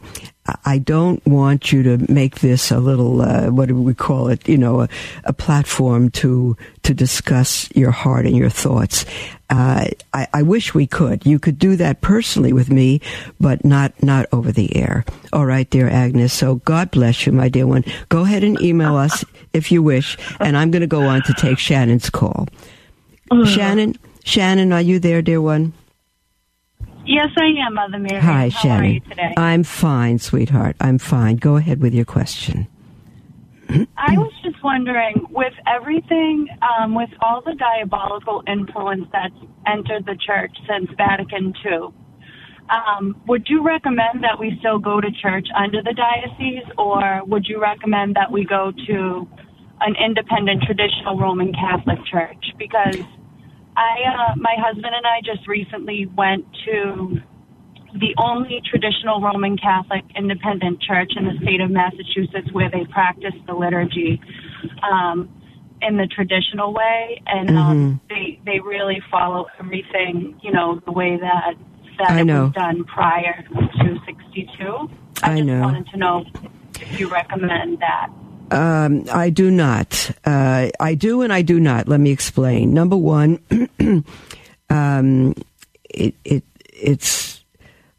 [0.66, 4.48] I don't want you to make this a little, uh, what do we call it?
[4.48, 4.90] You know, a,
[5.24, 9.06] a, platform to to discuss your heart and your thoughts.
[9.50, 11.26] Uh, I, I, wish we could.
[11.26, 13.02] You could do that personally with me,
[13.40, 15.06] but not not over the air.
[15.32, 16.34] All right, dear Agnes.
[16.34, 17.84] So God bless you, my dear one.
[18.10, 21.34] Go ahead and email us if you wish, and I'm going to go on to
[21.34, 22.48] take Shannon's call.
[23.30, 23.46] Uh.
[23.46, 25.74] Shannon, Shannon, are you there, dear one?
[27.06, 28.20] Yes, I am, Mother Mary.
[28.22, 28.86] Hi, How Shannon.
[28.86, 29.34] Are you today?
[29.38, 30.76] I'm fine, sweetheart.
[30.80, 31.38] I'm fine.
[31.38, 32.68] Go ahead with your question.
[33.98, 39.34] I was just wondering, with everything, um, with all the diabolical influence that's
[39.66, 41.94] entered the church since Vatican II,
[42.70, 47.46] um, would you recommend that we still go to church under the diocese, or would
[47.48, 49.28] you recommend that we go to
[49.82, 52.54] an independent traditional Roman Catholic church?
[52.58, 53.00] Because
[53.76, 57.22] I, uh, my husband and I just recently went to
[57.94, 63.34] the only traditional Roman Catholic independent church in the state of Massachusetts where they practice
[63.48, 64.22] the liturgy
[64.90, 65.30] um,
[65.82, 67.70] in the traditional way, and um, mm-hmm.
[67.70, 71.56] um, they they really follow everything, you know, the way that
[71.98, 72.46] that I know.
[72.46, 74.90] was done prior to '62.
[75.24, 75.62] I, I just know.
[75.62, 76.26] wanted to know
[76.80, 78.10] if you recommend that.
[78.52, 80.12] Um, I do not.
[80.26, 81.88] Uh, I do and I do not.
[81.88, 82.74] Let me explain.
[82.74, 83.40] Number one,
[84.70, 85.34] um,
[85.90, 87.44] it, it it's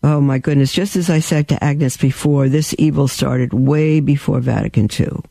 [0.02, 0.72] oh my goodness.
[0.72, 5.22] Just as I said to Agnes before, this evil started way before Vatican II.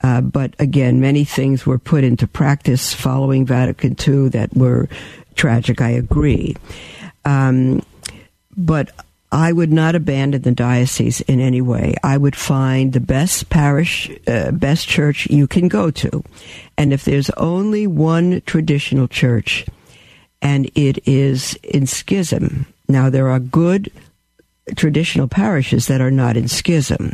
[0.00, 4.88] Uh, but again, many things were put into practice following Vatican II that were
[5.34, 5.80] tragic.
[5.80, 6.56] I agree.
[7.24, 7.82] Um,
[8.56, 8.90] but
[9.32, 11.94] I would not abandon the diocese in any way.
[12.04, 16.22] I would find the best parish, uh, best church you can go to.
[16.76, 19.64] And if there's only one traditional church
[20.42, 23.90] and it is in schism, now there are good
[24.76, 27.12] traditional parishes that are not in schism.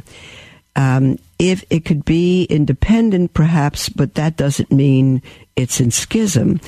[0.74, 5.22] Um, if it could be independent, perhaps, but that doesn't mean
[5.54, 6.60] it's in schism.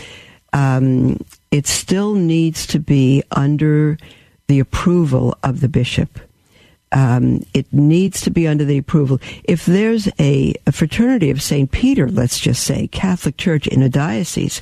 [0.52, 3.98] Um, it still needs to be under
[4.50, 6.18] the approval of the bishop.
[6.90, 9.20] Um, it needs to be under the approval.
[9.44, 11.70] If there's a, a fraternity of St.
[11.70, 14.60] Peter, let's just say, Catholic Church in a diocese,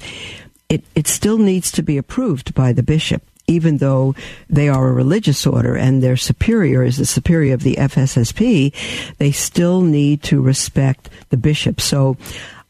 [0.69, 3.23] it, it still needs to be approved by the bishop.
[3.51, 4.15] even though
[4.51, 8.75] they are a religious order and their superior is the superior of the FSSP,
[9.17, 11.81] they still need to respect the bishop.
[11.81, 12.19] So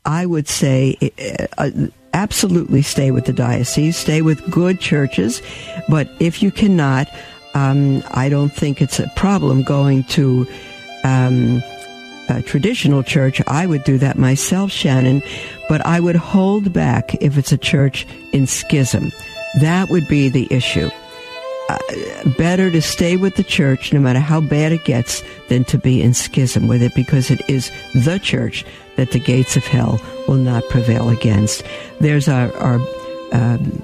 [0.05, 0.97] I would say
[1.59, 1.71] uh,
[2.13, 5.43] absolutely stay with the diocese, stay with good churches,
[5.89, 7.09] but if you cannot,
[7.55, 10.47] um, I don't think it's a problem going to
[11.05, 11.63] um,
[12.29, 13.41] a traditional church.
[13.47, 15.23] I would do that myself, Shannon,
[15.69, 19.13] but I would hold back if it's a church in schism.
[19.61, 20.91] That would be the issue.
[21.69, 21.77] Uh,
[22.39, 26.01] better to stay with the church no matter how bad it gets than to be
[26.01, 28.65] in schism with it because it is the church
[28.97, 31.63] that the gates of hell will not prevail against.
[32.01, 32.81] There's our, our
[33.33, 33.83] um,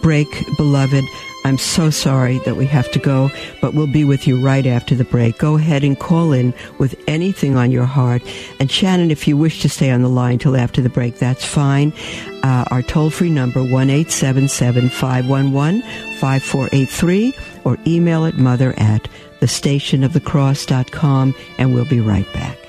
[0.00, 1.04] break, beloved.
[1.46, 3.30] I'm so sorry that we have to go,
[3.60, 5.38] but we'll be with you right after the break.
[5.38, 8.20] Go ahead and call in with anything on your heart.
[8.58, 11.44] And Shannon, if you wish to stay on the line till after the break, that's
[11.44, 11.92] fine.
[12.42, 15.82] Uh, our toll free number, 1 511
[16.18, 19.08] 5483, or email it mother at
[19.40, 22.65] thestationofthecross.com, and we'll be right back.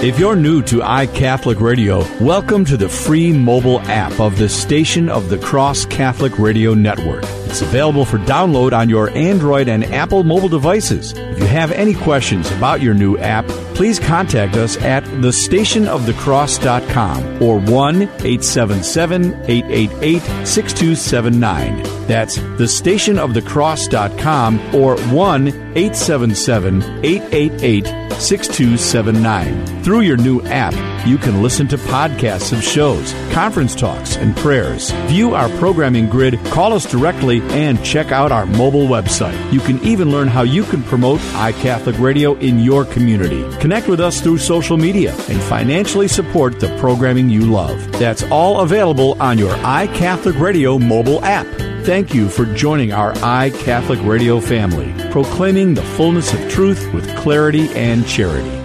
[0.00, 5.08] If you're new to iCatholic Radio, welcome to the free mobile app of the Station
[5.08, 7.24] of the Cross Catholic Radio Network.
[7.46, 11.14] It's available for download on your Android and Apple mobile devices.
[11.16, 17.58] If you have any questions about your new app, please contact us at thestationofthecross.com or
[17.58, 21.97] 1 877 888 6279.
[22.08, 29.82] That's thestationofthecross.com or 1 877 888 6279.
[29.84, 30.74] Through your new app,
[31.06, 34.90] you can listen to podcasts of shows, conference talks, and prayers.
[35.06, 39.52] View our programming grid, call us directly, and check out our mobile website.
[39.52, 43.44] You can even learn how you can promote iCatholic Radio in your community.
[43.58, 47.92] Connect with us through social media and financially support the programming you love.
[47.92, 51.46] That's all available on your iCatholic Radio mobile app.
[51.88, 57.70] Thank you for joining our iCatholic Radio family, proclaiming the fullness of truth with clarity
[57.70, 58.62] and charity.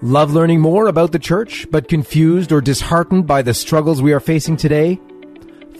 [0.00, 4.20] Love learning more about the church, but confused or disheartened by the struggles we are
[4.20, 4.98] facing today?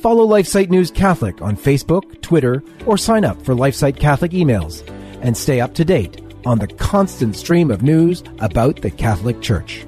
[0.02, 4.86] Follow LifeSite News Catholic on Facebook, Twitter, or sign up for LifeSite Catholic emails
[5.22, 9.86] and stay up to date on the constant stream of news about the Catholic Church.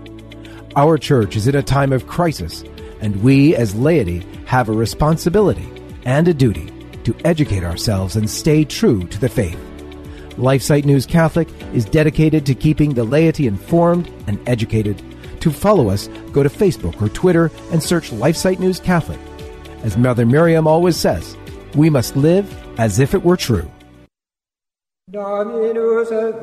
[0.75, 2.65] Our church is in a time of crisis,
[3.03, 5.71] and we as laity have a responsibility
[6.07, 6.73] and a duty
[7.05, 9.59] to educate ourselves and stay true to the faith.
[10.37, 15.03] LifeSite News Catholic is dedicated to keeping the laity informed and educated.
[15.41, 19.21] To follow us, go to Facebook or Twitter and search LifeSite News Catholic.
[19.83, 21.37] As Mother Miriam always says,
[21.75, 22.47] we must live
[22.79, 23.71] as if it were true.
[25.11, 26.43] Dominus et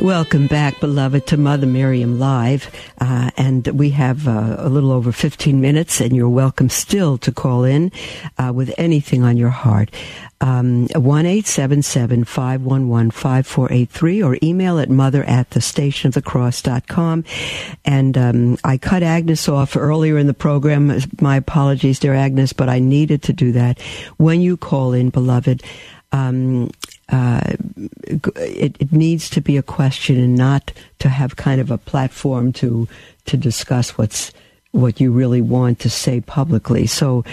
[0.00, 2.70] Welcome back, beloved, to Mother Miriam Live.
[3.00, 7.32] Uh, and we have uh, a little over 15 minutes, and you're welcome still to
[7.32, 7.90] call in
[8.38, 9.90] uh, with anything on your heart.
[10.40, 17.24] Um, 1 511 5483 or email at mother at the station of the cross.com.
[17.84, 20.96] And um, I cut Agnes off earlier in the program.
[21.20, 23.80] My apologies, dear Agnes, but I needed to do that.
[24.16, 25.64] When you call in, beloved,
[26.12, 26.70] um,
[27.10, 27.40] uh,
[28.36, 32.52] it, it, needs to be a question and not to have kind of a platform
[32.54, 32.88] to
[33.26, 34.32] to discuss what's
[34.72, 36.86] what you really want to say publicly.
[36.86, 37.24] So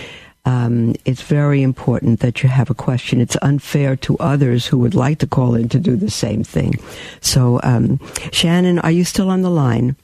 [0.45, 3.19] um, it's very important that you have a question.
[3.19, 6.76] It's unfair to others who would like to call in to do the same thing.
[7.19, 7.99] So, um,
[8.32, 9.95] Shannon, are you still on the line?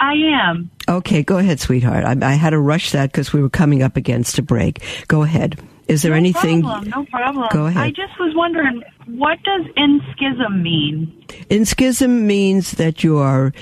[0.00, 0.70] I am.
[0.88, 2.04] Okay, go ahead, sweetheart.
[2.04, 4.84] I, I had to rush that because we were coming up against a break.
[5.08, 5.58] Go ahead.
[5.88, 6.62] Is there no anything?
[6.62, 7.48] Problem, no problem.
[7.52, 7.82] Go ahead.
[7.82, 11.24] I just was wondering, what does in schism mean?
[11.50, 13.52] In schism means that you are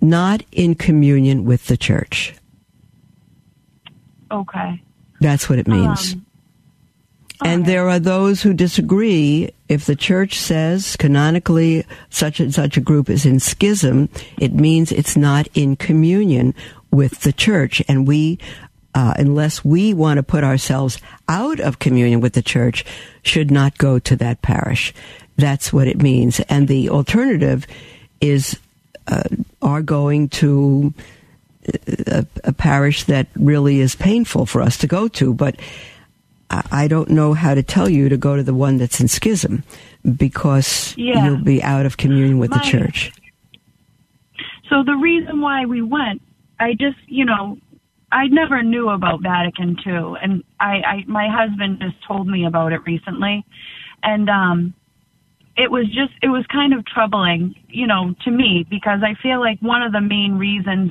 [0.00, 2.34] not in communion with the church.
[4.30, 4.82] Okay.
[5.20, 6.14] That's what it means.
[6.14, 6.26] Um,
[7.42, 9.50] And there are those who disagree.
[9.68, 14.08] If the church says canonically such and such a group is in schism,
[14.38, 16.54] it means it's not in communion
[16.90, 17.82] with the church.
[17.88, 18.38] And we,
[18.94, 22.84] uh, unless we want to put ourselves out of communion with the church,
[23.22, 24.92] should not go to that parish.
[25.36, 26.40] That's what it means.
[26.40, 27.66] And the alternative
[28.20, 28.58] is
[29.06, 29.22] uh,
[29.62, 30.92] are going to
[32.06, 35.34] a, a, parish that really is painful for us to go to.
[35.34, 35.56] But
[36.50, 39.62] I don't know how to tell you to go to the one that's in schism
[40.16, 41.24] because yeah.
[41.24, 43.12] you'll be out of communion with My, the church.
[44.68, 46.22] So the reason why we went,
[46.58, 47.58] I just, you know,
[48.12, 52.72] I never knew about Vatican II, and I, I my husband just told me about
[52.72, 53.44] it recently,
[54.02, 54.74] and um,
[55.56, 59.40] it was just it was kind of troubling, you know, to me because I feel
[59.40, 60.90] like one of the main reasons,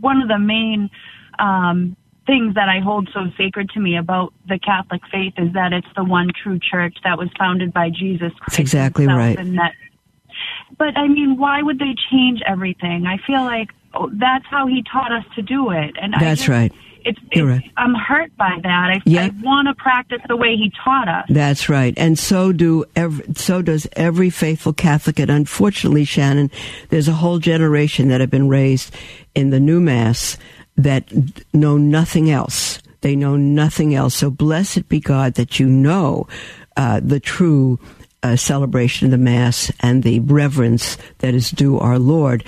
[0.00, 0.90] one of the main
[1.38, 1.96] um,
[2.26, 5.88] things that I hold so sacred to me about the Catholic faith is that it's
[5.96, 8.42] the one true church that was founded by Jesus Christ.
[8.46, 9.38] That's exactly right.
[9.38, 9.72] And that,
[10.78, 13.06] but I mean, why would they change everything?
[13.06, 13.70] I feel like
[14.14, 15.94] that's how he taught us to do it.
[16.00, 16.72] And that's just, right.
[17.04, 17.70] It's, it's right.
[17.76, 18.90] I'm hurt by that.
[18.90, 19.26] I, yeah.
[19.26, 21.26] I want to practice the way he taught us.
[21.28, 25.18] That's right, and so do every, so does every faithful Catholic.
[25.18, 26.50] And unfortunately, Shannon,
[26.88, 28.94] there's a whole generation that have been raised
[29.34, 30.38] in the new mass
[30.76, 31.12] that
[31.52, 32.80] know nothing else.
[33.02, 34.14] They know nothing else.
[34.14, 36.26] So blessed be God that you know
[36.76, 37.78] uh, the true
[38.24, 42.42] uh, celebration of the Mass and the reverence that is due our Lord.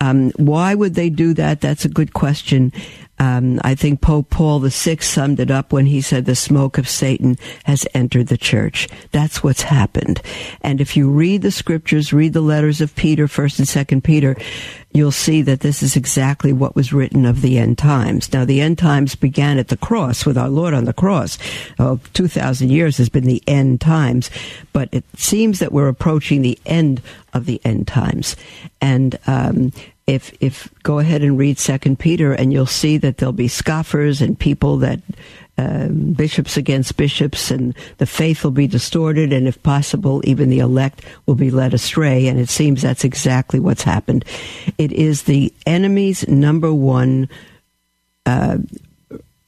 [0.00, 1.60] Um, why would they do that?
[1.60, 2.72] That's a good question.
[3.18, 6.88] Um, I think Pope Paul VI summed it up when he said the smoke of
[6.88, 8.88] Satan has entered the church.
[9.12, 10.20] That's what's happened.
[10.60, 14.36] And if you read the scriptures, read the letters of Peter, 1st and 2nd Peter,
[14.92, 18.32] you'll see that this is exactly what was written of the end times.
[18.32, 21.38] Now, the end times began at the cross with our Lord on the cross.
[21.78, 24.30] Oh, 2,000 years has been the end times,
[24.72, 27.02] but it seems that we're approaching the end
[27.34, 28.36] of the end times.
[28.80, 29.72] And, um,
[30.06, 34.22] if if go ahead and read Second Peter, and you'll see that there'll be scoffers
[34.22, 35.00] and people that
[35.58, 40.60] um, bishops against bishops, and the faith will be distorted, and if possible, even the
[40.60, 42.28] elect will be led astray.
[42.28, 44.24] And it seems that's exactly what's happened.
[44.78, 47.28] It is the enemy's number one
[48.26, 48.58] uh,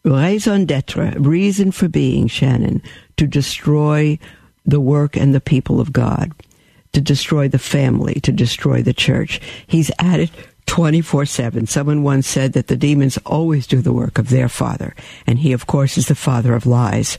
[0.02, 2.82] raison d'être, reason for being, Shannon,
[3.16, 4.18] to destroy
[4.66, 6.32] the work and the people of God
[6.92, 9.40] to destroy the family, to destroy the church.
[9.66, 10.30] He's at it
[10.68, 11.66] 24 7.
[11.66, 14.94] Someone once said that the demons always do the work of their father,
[15.26, 17.18] and he, of course, is the father of lies.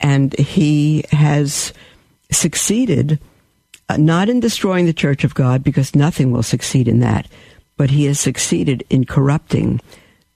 [0.00, 1.72] And he has
[2.30, 3.20] succeeded
[3.88, 7.28] uh, not in destroying the church of God, because nothing will succeed in that,
[7.76, 9.80] but he has succeeded in corrupting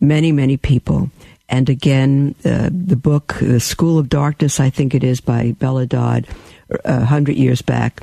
[0.00, 1.10] many, many people.
[1.48, 5.86] And again, uh, the book, The School of Darkness, I think it is by Bella
[5.86, 6.26] Dodd,
[6.70, 8.02] uh, a hundred years back,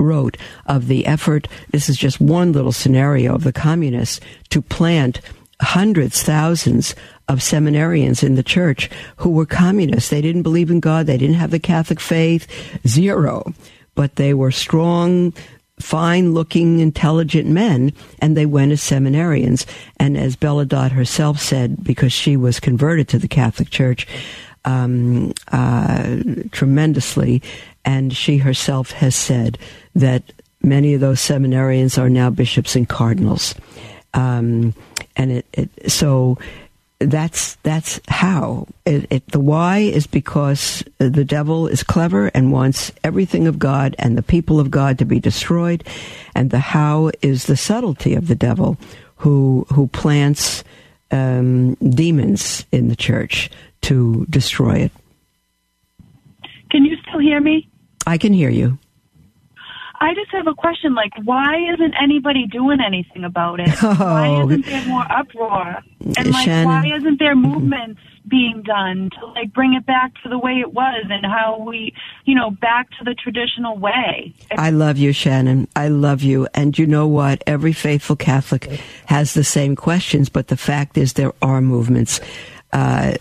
[0.00, 0.36] wrote
[0.66, 5.20] of the effort, this is just one little scenario of the communists, to plant
[5.60, 6.94] hundreds, thousands
[7.28, 10.10] of seminarians in the church who were communists.
[10.10, 11.06] They didn't believe in God.
[11.06, 12.48] They didn't have the Catholic faith.
[12.86, 13.54] Zero.
[13.94, 15.32] But they were strong,
[15.78, 19.66] fine looking, intelligent men, and they went as seminarians.
[19.98, 24.06] And as Bella Dodd herself said, because she was converted to the Catholic Church,
[24.64, 26.16] um, uh,
[26.52, 27.42] tremendously,
[27.84, 29.58] and she herself has said
[29.94, 30.22] that
[30.62, 33.54] many of those seminarians are now bishops and cardinals.
[34.14, 34.74] Um,
[35.16, 36.38] and it, it, so
[37.00, 43.46] that's that's how it, the why is because the devil is clever and wants everything
[43.46, 45.82] of God and the people of God to be destroyed,
[46.34, 48.76] and the how is the subtlety of the devil
[49.16, 50.62] who who plants
[51.10, 53.50] um, demons in the church
[53.82, 54.92] to destroy it.
[56.70, 57.68] Can you still hear me?
[58.06, 58.78] I can hear you.
[60.02, 60.94] I just have a question.
[60.94, 63.68] Like, why isn't anybody doing anything about it?
[63.82, 63.94] Oh.
[63.98, 65.78] Why isn't there more uproar?
[66.16, 66.64] And like, Shannon.
[66.64, 70.72] why isn't there movements being done to like bring it back to the way it
[70.72, 71.92] was and how we,
[72.24, 74.34] you know, back to the traditional way?
[74.52, 75.66] I love you, Shannon.
[75.74, 76.46] I love you.
[76.54, 77.42] And you know what?
[77.46, 78.64] Every faithful Catholic
[79.06, 82.20] has the same questions, but the fact is there are movements.
[82.72, 83.14] Uh,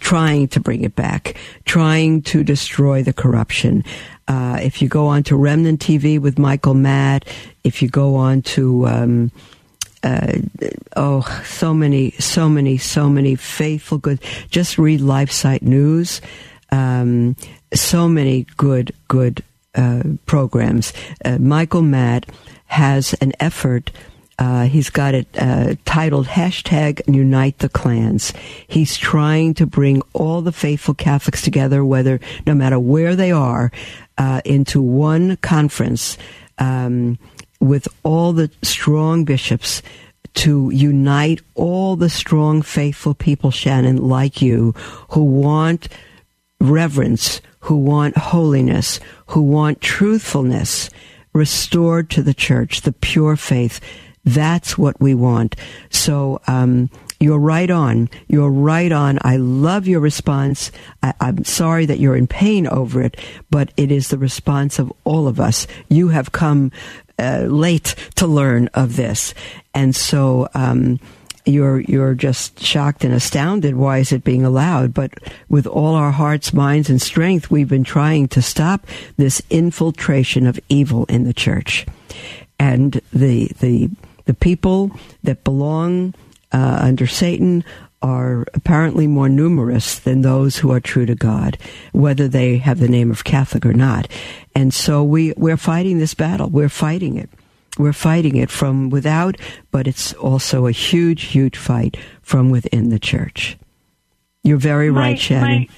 [0.00, 1.34] trying to bring it back,
[1.64, 3.82] trying to destroy the corruption.
[4.28, 7.24] Uh, if you go on to Remnant TV with Michael Matt,
[7.64, 9.32] if you go on to um,
[10.02, 10.38] uh,
[10.96, 14.20] oh, so many, so many, so many faithful good.
[14.50, 16.20] Just read LifeSite News.
[16.70, 17.36] Um,
[17.72, 19.42] so many good, good
[19.74, 20.92] uh, programs.
[21.24, 22.26] Uh, Michael Matt
[22.66, 23.90] has an effort
[24.42, 28.32] Uh, he's got it uh, titled hashtag Unite the Clans.
[28.66, 33.70] He's trying to bring all the faithful Catholics together, whether no matter where they are,
[34.18, 36.18] uh, into one conference
[36.58, 37.20] um,
[37.60, 39.80] with all the strong bishops
[40.34, 44.74] to unite all the strong, faithful people, Shannon, like you,
[45.10, 45.86] who want
[46.60, 50.90] reverence, who want holiness, who want truthfulness
[51.32, 53.78] restored to the church, the pure faith.
[54.24, 55.56] That's what we want.
[55.90, 56.90] So, um,
[57.22, 58.10] you're right on.
[58.26, 59.20] You're right on.
[59.22, 60.72] I love your response.
[61.04, 63.16] I, am sorry that you're in pain over it,
[63.48, 65.68] but it is the response of all of us.
[65.88, 66.72] You have come
[67.20, 69.34] uh, late to learn of this,
[69.72, 70.98] and so um,
[71.46, 73.76] you're you're just shocked and astounded.
[73.76, 74.92] Why is it being allowed?
[74.92, 75.12] But
[75.48, 78.84] with all our hearts, minds, and strength, we've been trying to stop
[79.16, 81.86] this infiltration of evil in the church,
[82.58, 83.90] and the the
[84.24, 84.90] the people
[85.22, 86.14] that belong
[86.52, 87.64] uh, under Satan
[88.02, 91.56] are apparently more numerous than those who are true to God,
[91.92, 94.08] whether they have the name of Catholic or not.
[94.54, 96.48] And so we, we're fighting this battle.
[96.50, 97.30] We're fighting it.
[97.78, 99.36] We're fighting it from without,
[99.70, 103.56] but it's also a huge, huge fight from within the church.
[104.42, 105.68] You're very my, right, Shannon.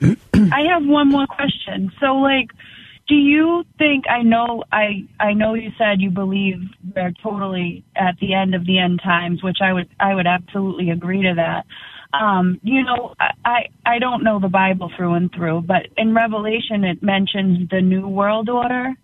[0.00, 0.16] My,
[0.52, 1.92] I have one more question.
[2.00, 2.50] So, like,
[3.10, 6.58] do you think I know I I know you said you believe
[6.94, 10.90] we're totally at the end of the end times, which I would I would absolutely
[10.90, 11.66] agree to that.
[12.16, 16.84] Um, you know, I I don't know the Bible through and through, but in Revelation
[16.84, 18.94] it mentions the new world order.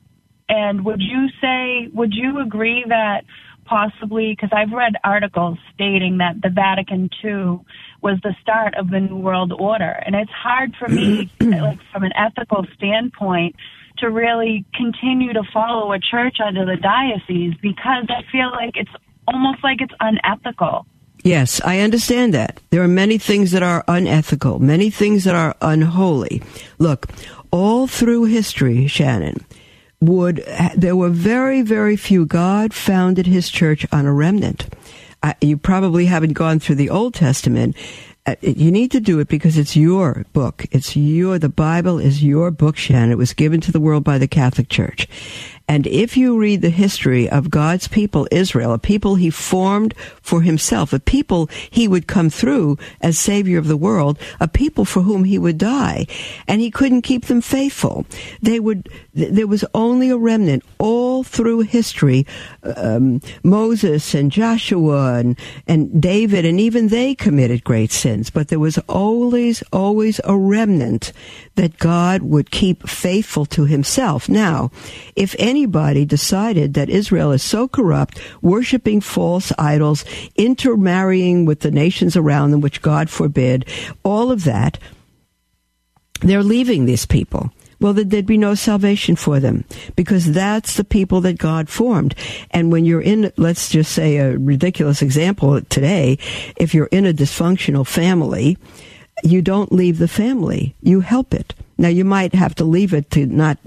[0.48, 3.24] And would you say would you agree that
[3.64, 7.58] possibly because I've read articles stating that the Vatican II
[8.02, 12.04] was the start of the new world order, and it's hard for me, like from
[12.04, 13.56] an ethical standpoint,
[13.98, 18.90] to really continue to follow a church under the diocese because I feel like it's
[19.26, 20.86] almost like it's unethical.
[21.24, 22.60] Yes, I understand that.
[22.70, 26.42] There are many things that are unethical, many things that are unholy.
[26.78, 27.06] Look,
[27.50, 29.44] all through history, Shannon,
[30.00, 30.44] would
[30.76, 34.66] there were very very few God founded his church on a remnant.
[35.40, 37.76] You probably haven't gone through the Old Testament
[38.26, 40.66] Uh, you need to do it because it's your book.
[40.72, 43.12] It's your, the Bible is your book, Shannon.
[43.12, 45.06] It was given to the world by the Catholic Church.
[45.68, 50.42] And if you read the history of God's people, Israel, a people he formed for
[50.42, 55.02] himself, a people he would come through as savior of the world, a people for
[55.02, 56.06] whom he would die,
[56.46, 58.06] and he couldn't keep them faithful.
[58.40, 62.26] They would, there was only a remnant all through history.
[62.62, 68.60] Um, Moses and Joshua and, and David, and even they committed great sins, but there
[68.60, 71.12] was always, always a remnant
[71.56, 74.28] that God would keep faithful to himself.
[74.28, 74.70] Now,
[75.16, 80.04] if anybody decided that Israel is so corrupt, worshiping false idols,
[80.34, 83.64] intermarrying with the nations around them, which God forbid,
[84.04, 84.78] all of that,
[86.20, 87.50] they're leaving these people.
[87.80, 89.64] Well, there'd be no salvation for them
[89.96, 92.14] because that's the people that God formed.
[92.50, 96.18] And when you're in, let's just say a ridiculous example today,
[96.56, 98.58] if you're in a dysfunctional family,
[99.22, 100.74] you don't leave the family.
[100.82, 101.54] You help it.
[101.78, 103.58] Now, you might have to leave it to not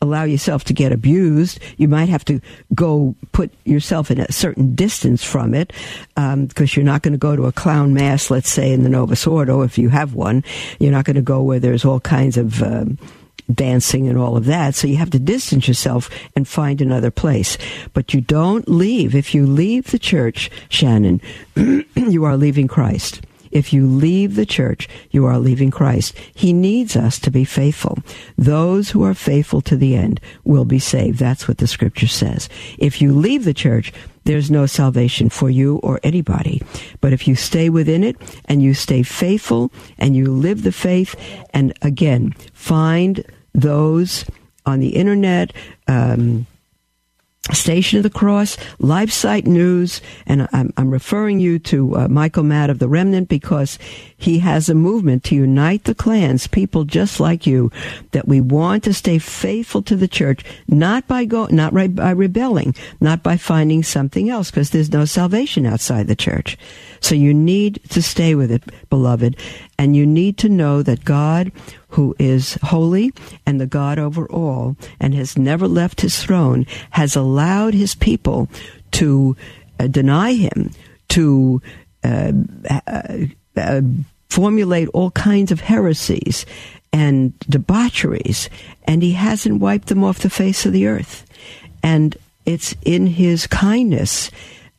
[0.00, 1.58] allow yourself to get abused.
[1.76, 2.40] You might have to
[2.74, 5.72] go put yourself in a certain distance from it
[6.14, 8.88] because um, you're not going to go to a clown mass, let's say, in the
[8.88, 10.44] Novus Ordo, if you have one.
[10.78, 12.62] You're not going to go where there's all kinds of.
[12.62, 12.98] Um,
[13.50, 14.74] dancing and all of that.
[14.74, 17.56] So you have to distance yourself and find another place.
[17.94, 19.14] But you don't leave.
[19.14, 21.22] If you leave the church, Shannon,
[21.56, 23.22] you are leaving Christ.
[23.50, 26.16] If you leave the church, you are leaving Christ.
[26.34, 27.98] He needs us to be faithful.
[28.36, 31.18] Those who are faithful to the end will be saved.
[31.18, 32.48] That's what the scripture says.
[32.78, 33.92] If you leave the church,
[34.24, 36.62] there's no salvation for you or anybody.
[37.00, 41.16] But if you stay within it and you stay faithful and you live the faith,
[41.54, 43.24] and again, find
[43.54, 44.26] those
[44.66, 45.54] on the internet,
[45.86, 46.46] um,
[47.52, 52.68] Station of the Cross, LifeSite News, and I'm, I'm referring you to uh, Michael Matt
[52.68, 53.78] of the Remnant because
[54.16, 57.72] he has a movement to unite the clans, people just like you,
[58.10, 62.10] that we want to stay faithful to the church, not by go, not right by
[62.10, 66.58] rebelling, not by finding something else, because there's no salvation outside the church.
[67.00, 69.36] So you need to stay with it, beloved,
[69.78, 71.52] and you need to know that God,
[71.88, 73.12] who is holy
[73.46, 78.48] and the God over all, and has never left his throne, has allowed his people
[78.92, 79.36] to
[79.80, 80.70] uh, deny him,
[81.08, 81.62] to
[82.04, 82.32] uh,
[82.70, 83.02] uh,
[83.56, 83.80] uh
[84.28, 86.44] formulate all kinds of heresies
[86.92, 88.50] and debaucheries,
[88.84, 91.24] and he hasn't wiped them off the face of the earth.
[91.82, 94.30] And it's in his kindness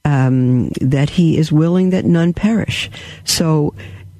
[0.05, 2.89] um, that He is willing that none perish.
[3.23, 3.73] So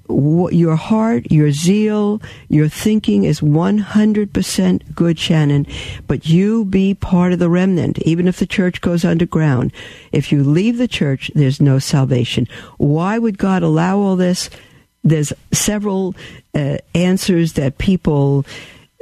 [0.10, 5.68] your heart, your zeal, your thinking is 100% good, Shannon,
[6.08, 9.72] but you be part of the remnant, even if the church goes underground.
[10.12, 12.48] If you leave the church, there's no salvation.
[12.78, 14.50] Why would God allow all this?
[15.04, 16.16] There's several
[16.54, 18.46] uh, answers that people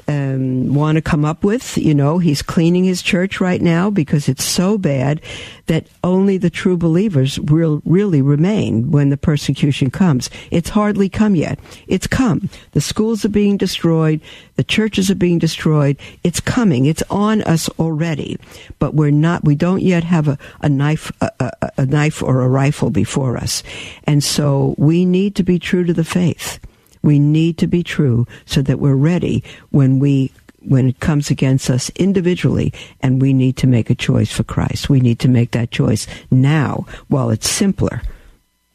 [0.07, 1.77] um, want to come up with.
[1.77, 5.21] You know, he's cleaning his church right now because it's so bad
[5.67, 10.29] that only the true believers will really remain when the persecution comes.
[10.49, 11.59] It's hardly come yet.
[11.87, 12.49] It's come.
[12.71, 14.21] The schools are being destroyed.
[14.55, 15.97] The churches are being destroyed.
[16.23, 16.85] It's coming.
[16.85, 18.37] It's on us already.
[18.79, 22.41] But we're not, we don't yet have a, a knife, a, a, a knife or
[22.41, 23.61] a rifle before us.
[24.05, 26.59] And so we need to be true to the faith.
[27.01, 30.31] We need to be true so that we're ready when we
[30.61, 34.89] when it comes against us individually and we need to make a choice for Christ.
[34.89, 38.01] We need to make that choice now while it's simpler.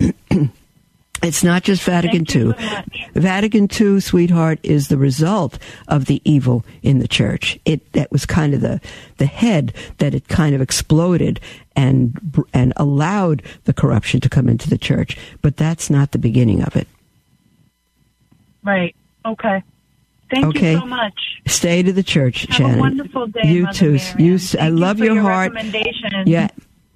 [1.23, 2.53] It's not just Vatican II.
[2.53, 2.83] So
[3.15, 5.57] Vatican II, sweetheart, is the result
[5.87, 7.61] of the evil in the church.
[7.65, 8.81] It that was kind of the
[9.19, 11.39] the head that it kind of exploded
[11.77, 15.17] and and allowed the corruption to come into the church.
[15.43, 16.89] But that's not the beginning of it.
[18.65, 18.95] Right.
[19.25, 19.63] Okay.
[20.31, 20.73] Thank okay.
[20.73, 21.15] you so much.
[21.47, 22.79] Stay to the church, Have Shannon.
[22.79, 23.93] a wonderful day, you Mother too.
[23.93, 24.21] Miriam.
[24.21, 25.53] You, Thank I love you your, your heart.
[26.25, 26.49] Yeah,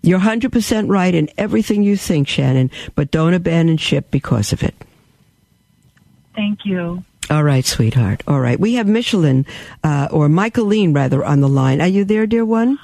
[0.02, 2.70] you're hundred percent right in everything you think, Shannon.
[2.94, 4.74] But don't abandon ship because of it.
[6.34, 7.04] Thank you.
[7.28, 8.22] All right, sweetheart.
[8.26, 9.44] All right, we have Michelin
[9.84, 11.80] uh, or Michaeline rather on the line.
[11.80, 12.78] Are you there, dear one?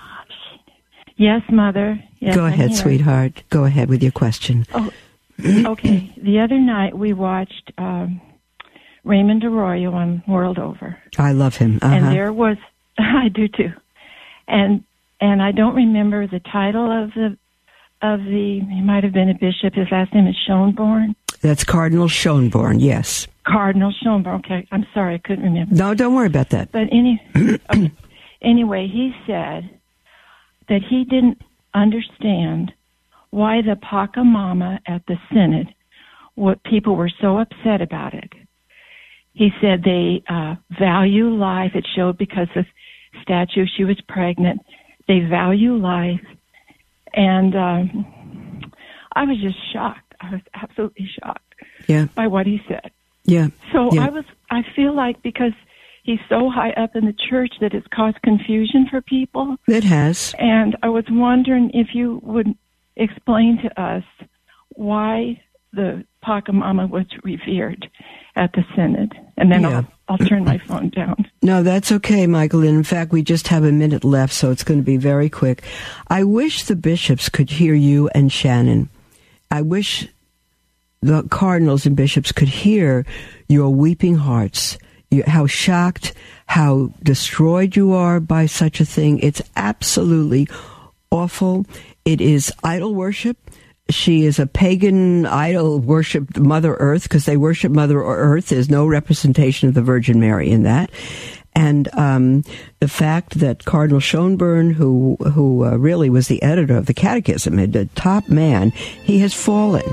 [1.16, 2.02] Yes, mother.
[2.18, 3.42] Yes, Go ahead, sweetheart.
[3.50, 4.66] Go ahead with your question.
[4.74, 4.90] Oh,
[5.44, 6.12] okay.
[6.16, 7.72] the other night we watched.
[7.78, 8.20] Um,
[9.04, 10.96] Raymond Arroyo on World Over.
[11.18, 11.78] I love him.
[11.82, 11.94] Uh-huh.
[11.94, 12.56] And there was,
[12.98, 13.72] I do too,
[14.48, 14.84] and
[15.20, 17.36] and I don't remember the title of the
[18.02, 18.60] of the.
[18.68, 19.74] He might have been a bishop.
[19.74, 21.14] His last name is Schoenborn.
[21.40, 22.80] That's Cardinal Schoenborn.
[22.80, 23.26] Yes.
[23.46, 24.40] Cardinal Schoenborn.
[24.44, 25.74] Okay, I'm sorry, I couldn't remember.
[25.74, 26.70] No, don't worry about that.
[26.70, 27.92] But any, okay.
[28.40, 29.68] anyway, he said
[30.68, 31.42] that he didn't
[31.74, 32.72] understand
[33.30, 35.74] why the Pachamama at the synod,
[36.34, 38.30] what people were so upset about it
[39.34, 41.72] he said they uh, value life.
[41.74, 42.64] It showed because of
[43.22, 44.60] statue she was pregnant.
[45.08, 46.24] They value life,
[47.14, 48.72] and um,
[49.14, 50.14] I was just shocked.
[50.20, 51.54] I was absolutely shocked.
[51.86, 52.06] Yeah.
[52.14, 52.90] By what he said.
[53.24, 53.48] Yeah.
[53.72, 54.06] So yeah.
[54.06, 54.24] I was.
[54.50, 55.52] I feel like because
[56.02, 59.56] he's so high up in the church that it's caused confusion for people.
[59.66, 60.34] It has.
[60.38, 62.54] And I was wondering if you would
[62.96, 64.04] explain to us
[64.70, 65.40] why
[65.72, 67.88] the Pachamama was revered
[68.36, 69.14] at the Synod.
[69.36, 69.78] And then yeah.
[69.78, 71.28] I'll, I'll turn my phone down.
[71.42, 72.62] No, that's okay, Michael.
[72.62, 75.62] In fact, we just have a minute left, so it's going to be very quick.
[76.08, 78.88] I wish the bishops could hear you and Shannon.
[79.50, 80.08] I wish
[81.00, 83.04] the cardinals and bishops could hear
[83.48, 84.78] your weeping hearts,
[85.26, 86.14] how shocked,
[86.46, 89.18] how destroyed you are by such a thing.
[89.18, 90.48] It's absolutely
[91.10, 91.66] awful.
[92.04, 93.36] It is idol worship
[93.94, 98.48] she is a pagan idol worship Mother Earth because they worship Mother Earth.
[98.48, 100.90] There's no representation of the Virgin Mary in that.
[101.54, 102.44] And um,
[102.80, 107.56] the fact that Cardinal Schonborn, who who uh, really was the editor of the Catechism,
[107.72, 109.84] the top man, he has fallen.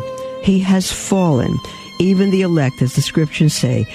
[0.41, 1.57] He has fallen.
[1.99, 3.85] Even the elect, as the scriptures say,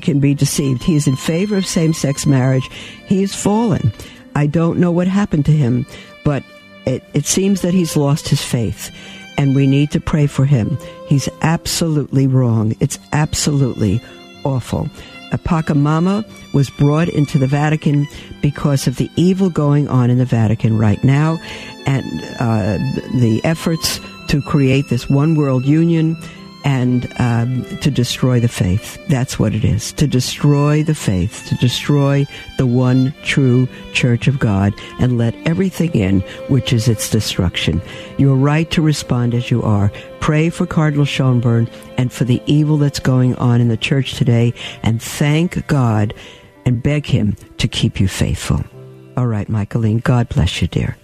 [0.00, 0.82] can be deceived.
[0.82, 2.68] He is in favor of same-sex marriage.
[3.06, 3.92] He has fallen.
[4.34, 5.86] I don't know what happened to him,
[6.24, 6.42] but
[6.86, 8.90] it, it seems that he's lost his faith
[9.36, 10.78] and we need to pray for him.
[11.06, 12.74] He's absolutely wrong.
[12.80, 14.00] It's absolutely
[14.44, 14.88] awful.
[15.32, 16.24] A Pachamama
[16.54, 18.06] was brought into the Vatican
[18.40, 21.38] because of the evil going on in the Vatican right now
[21.84, 22.04] and
[22.38, 22.78] uh,
[23.18, 26.16] the efforts to create this one world union
[26.64, 28.98] and um, to destroy the faith.
[29.08, 29.92] That's what it is.
[29.94, 32.26] To destroy the faith, to destroy
[32.58, 37.80] the one true church of God and let everything in, which is its destruction.
[38.18, 39.92] You're right to respond as you are.
[40.20, 44.52] Pray for Cardinal Schonborn and for the evil that's going on in the church today
[44.82, 46.14] and thank God
[46.64, 48.64] and beg him to keep you faithful.
[49.16, 50.96] All right, Michaeline, God bless you, dear.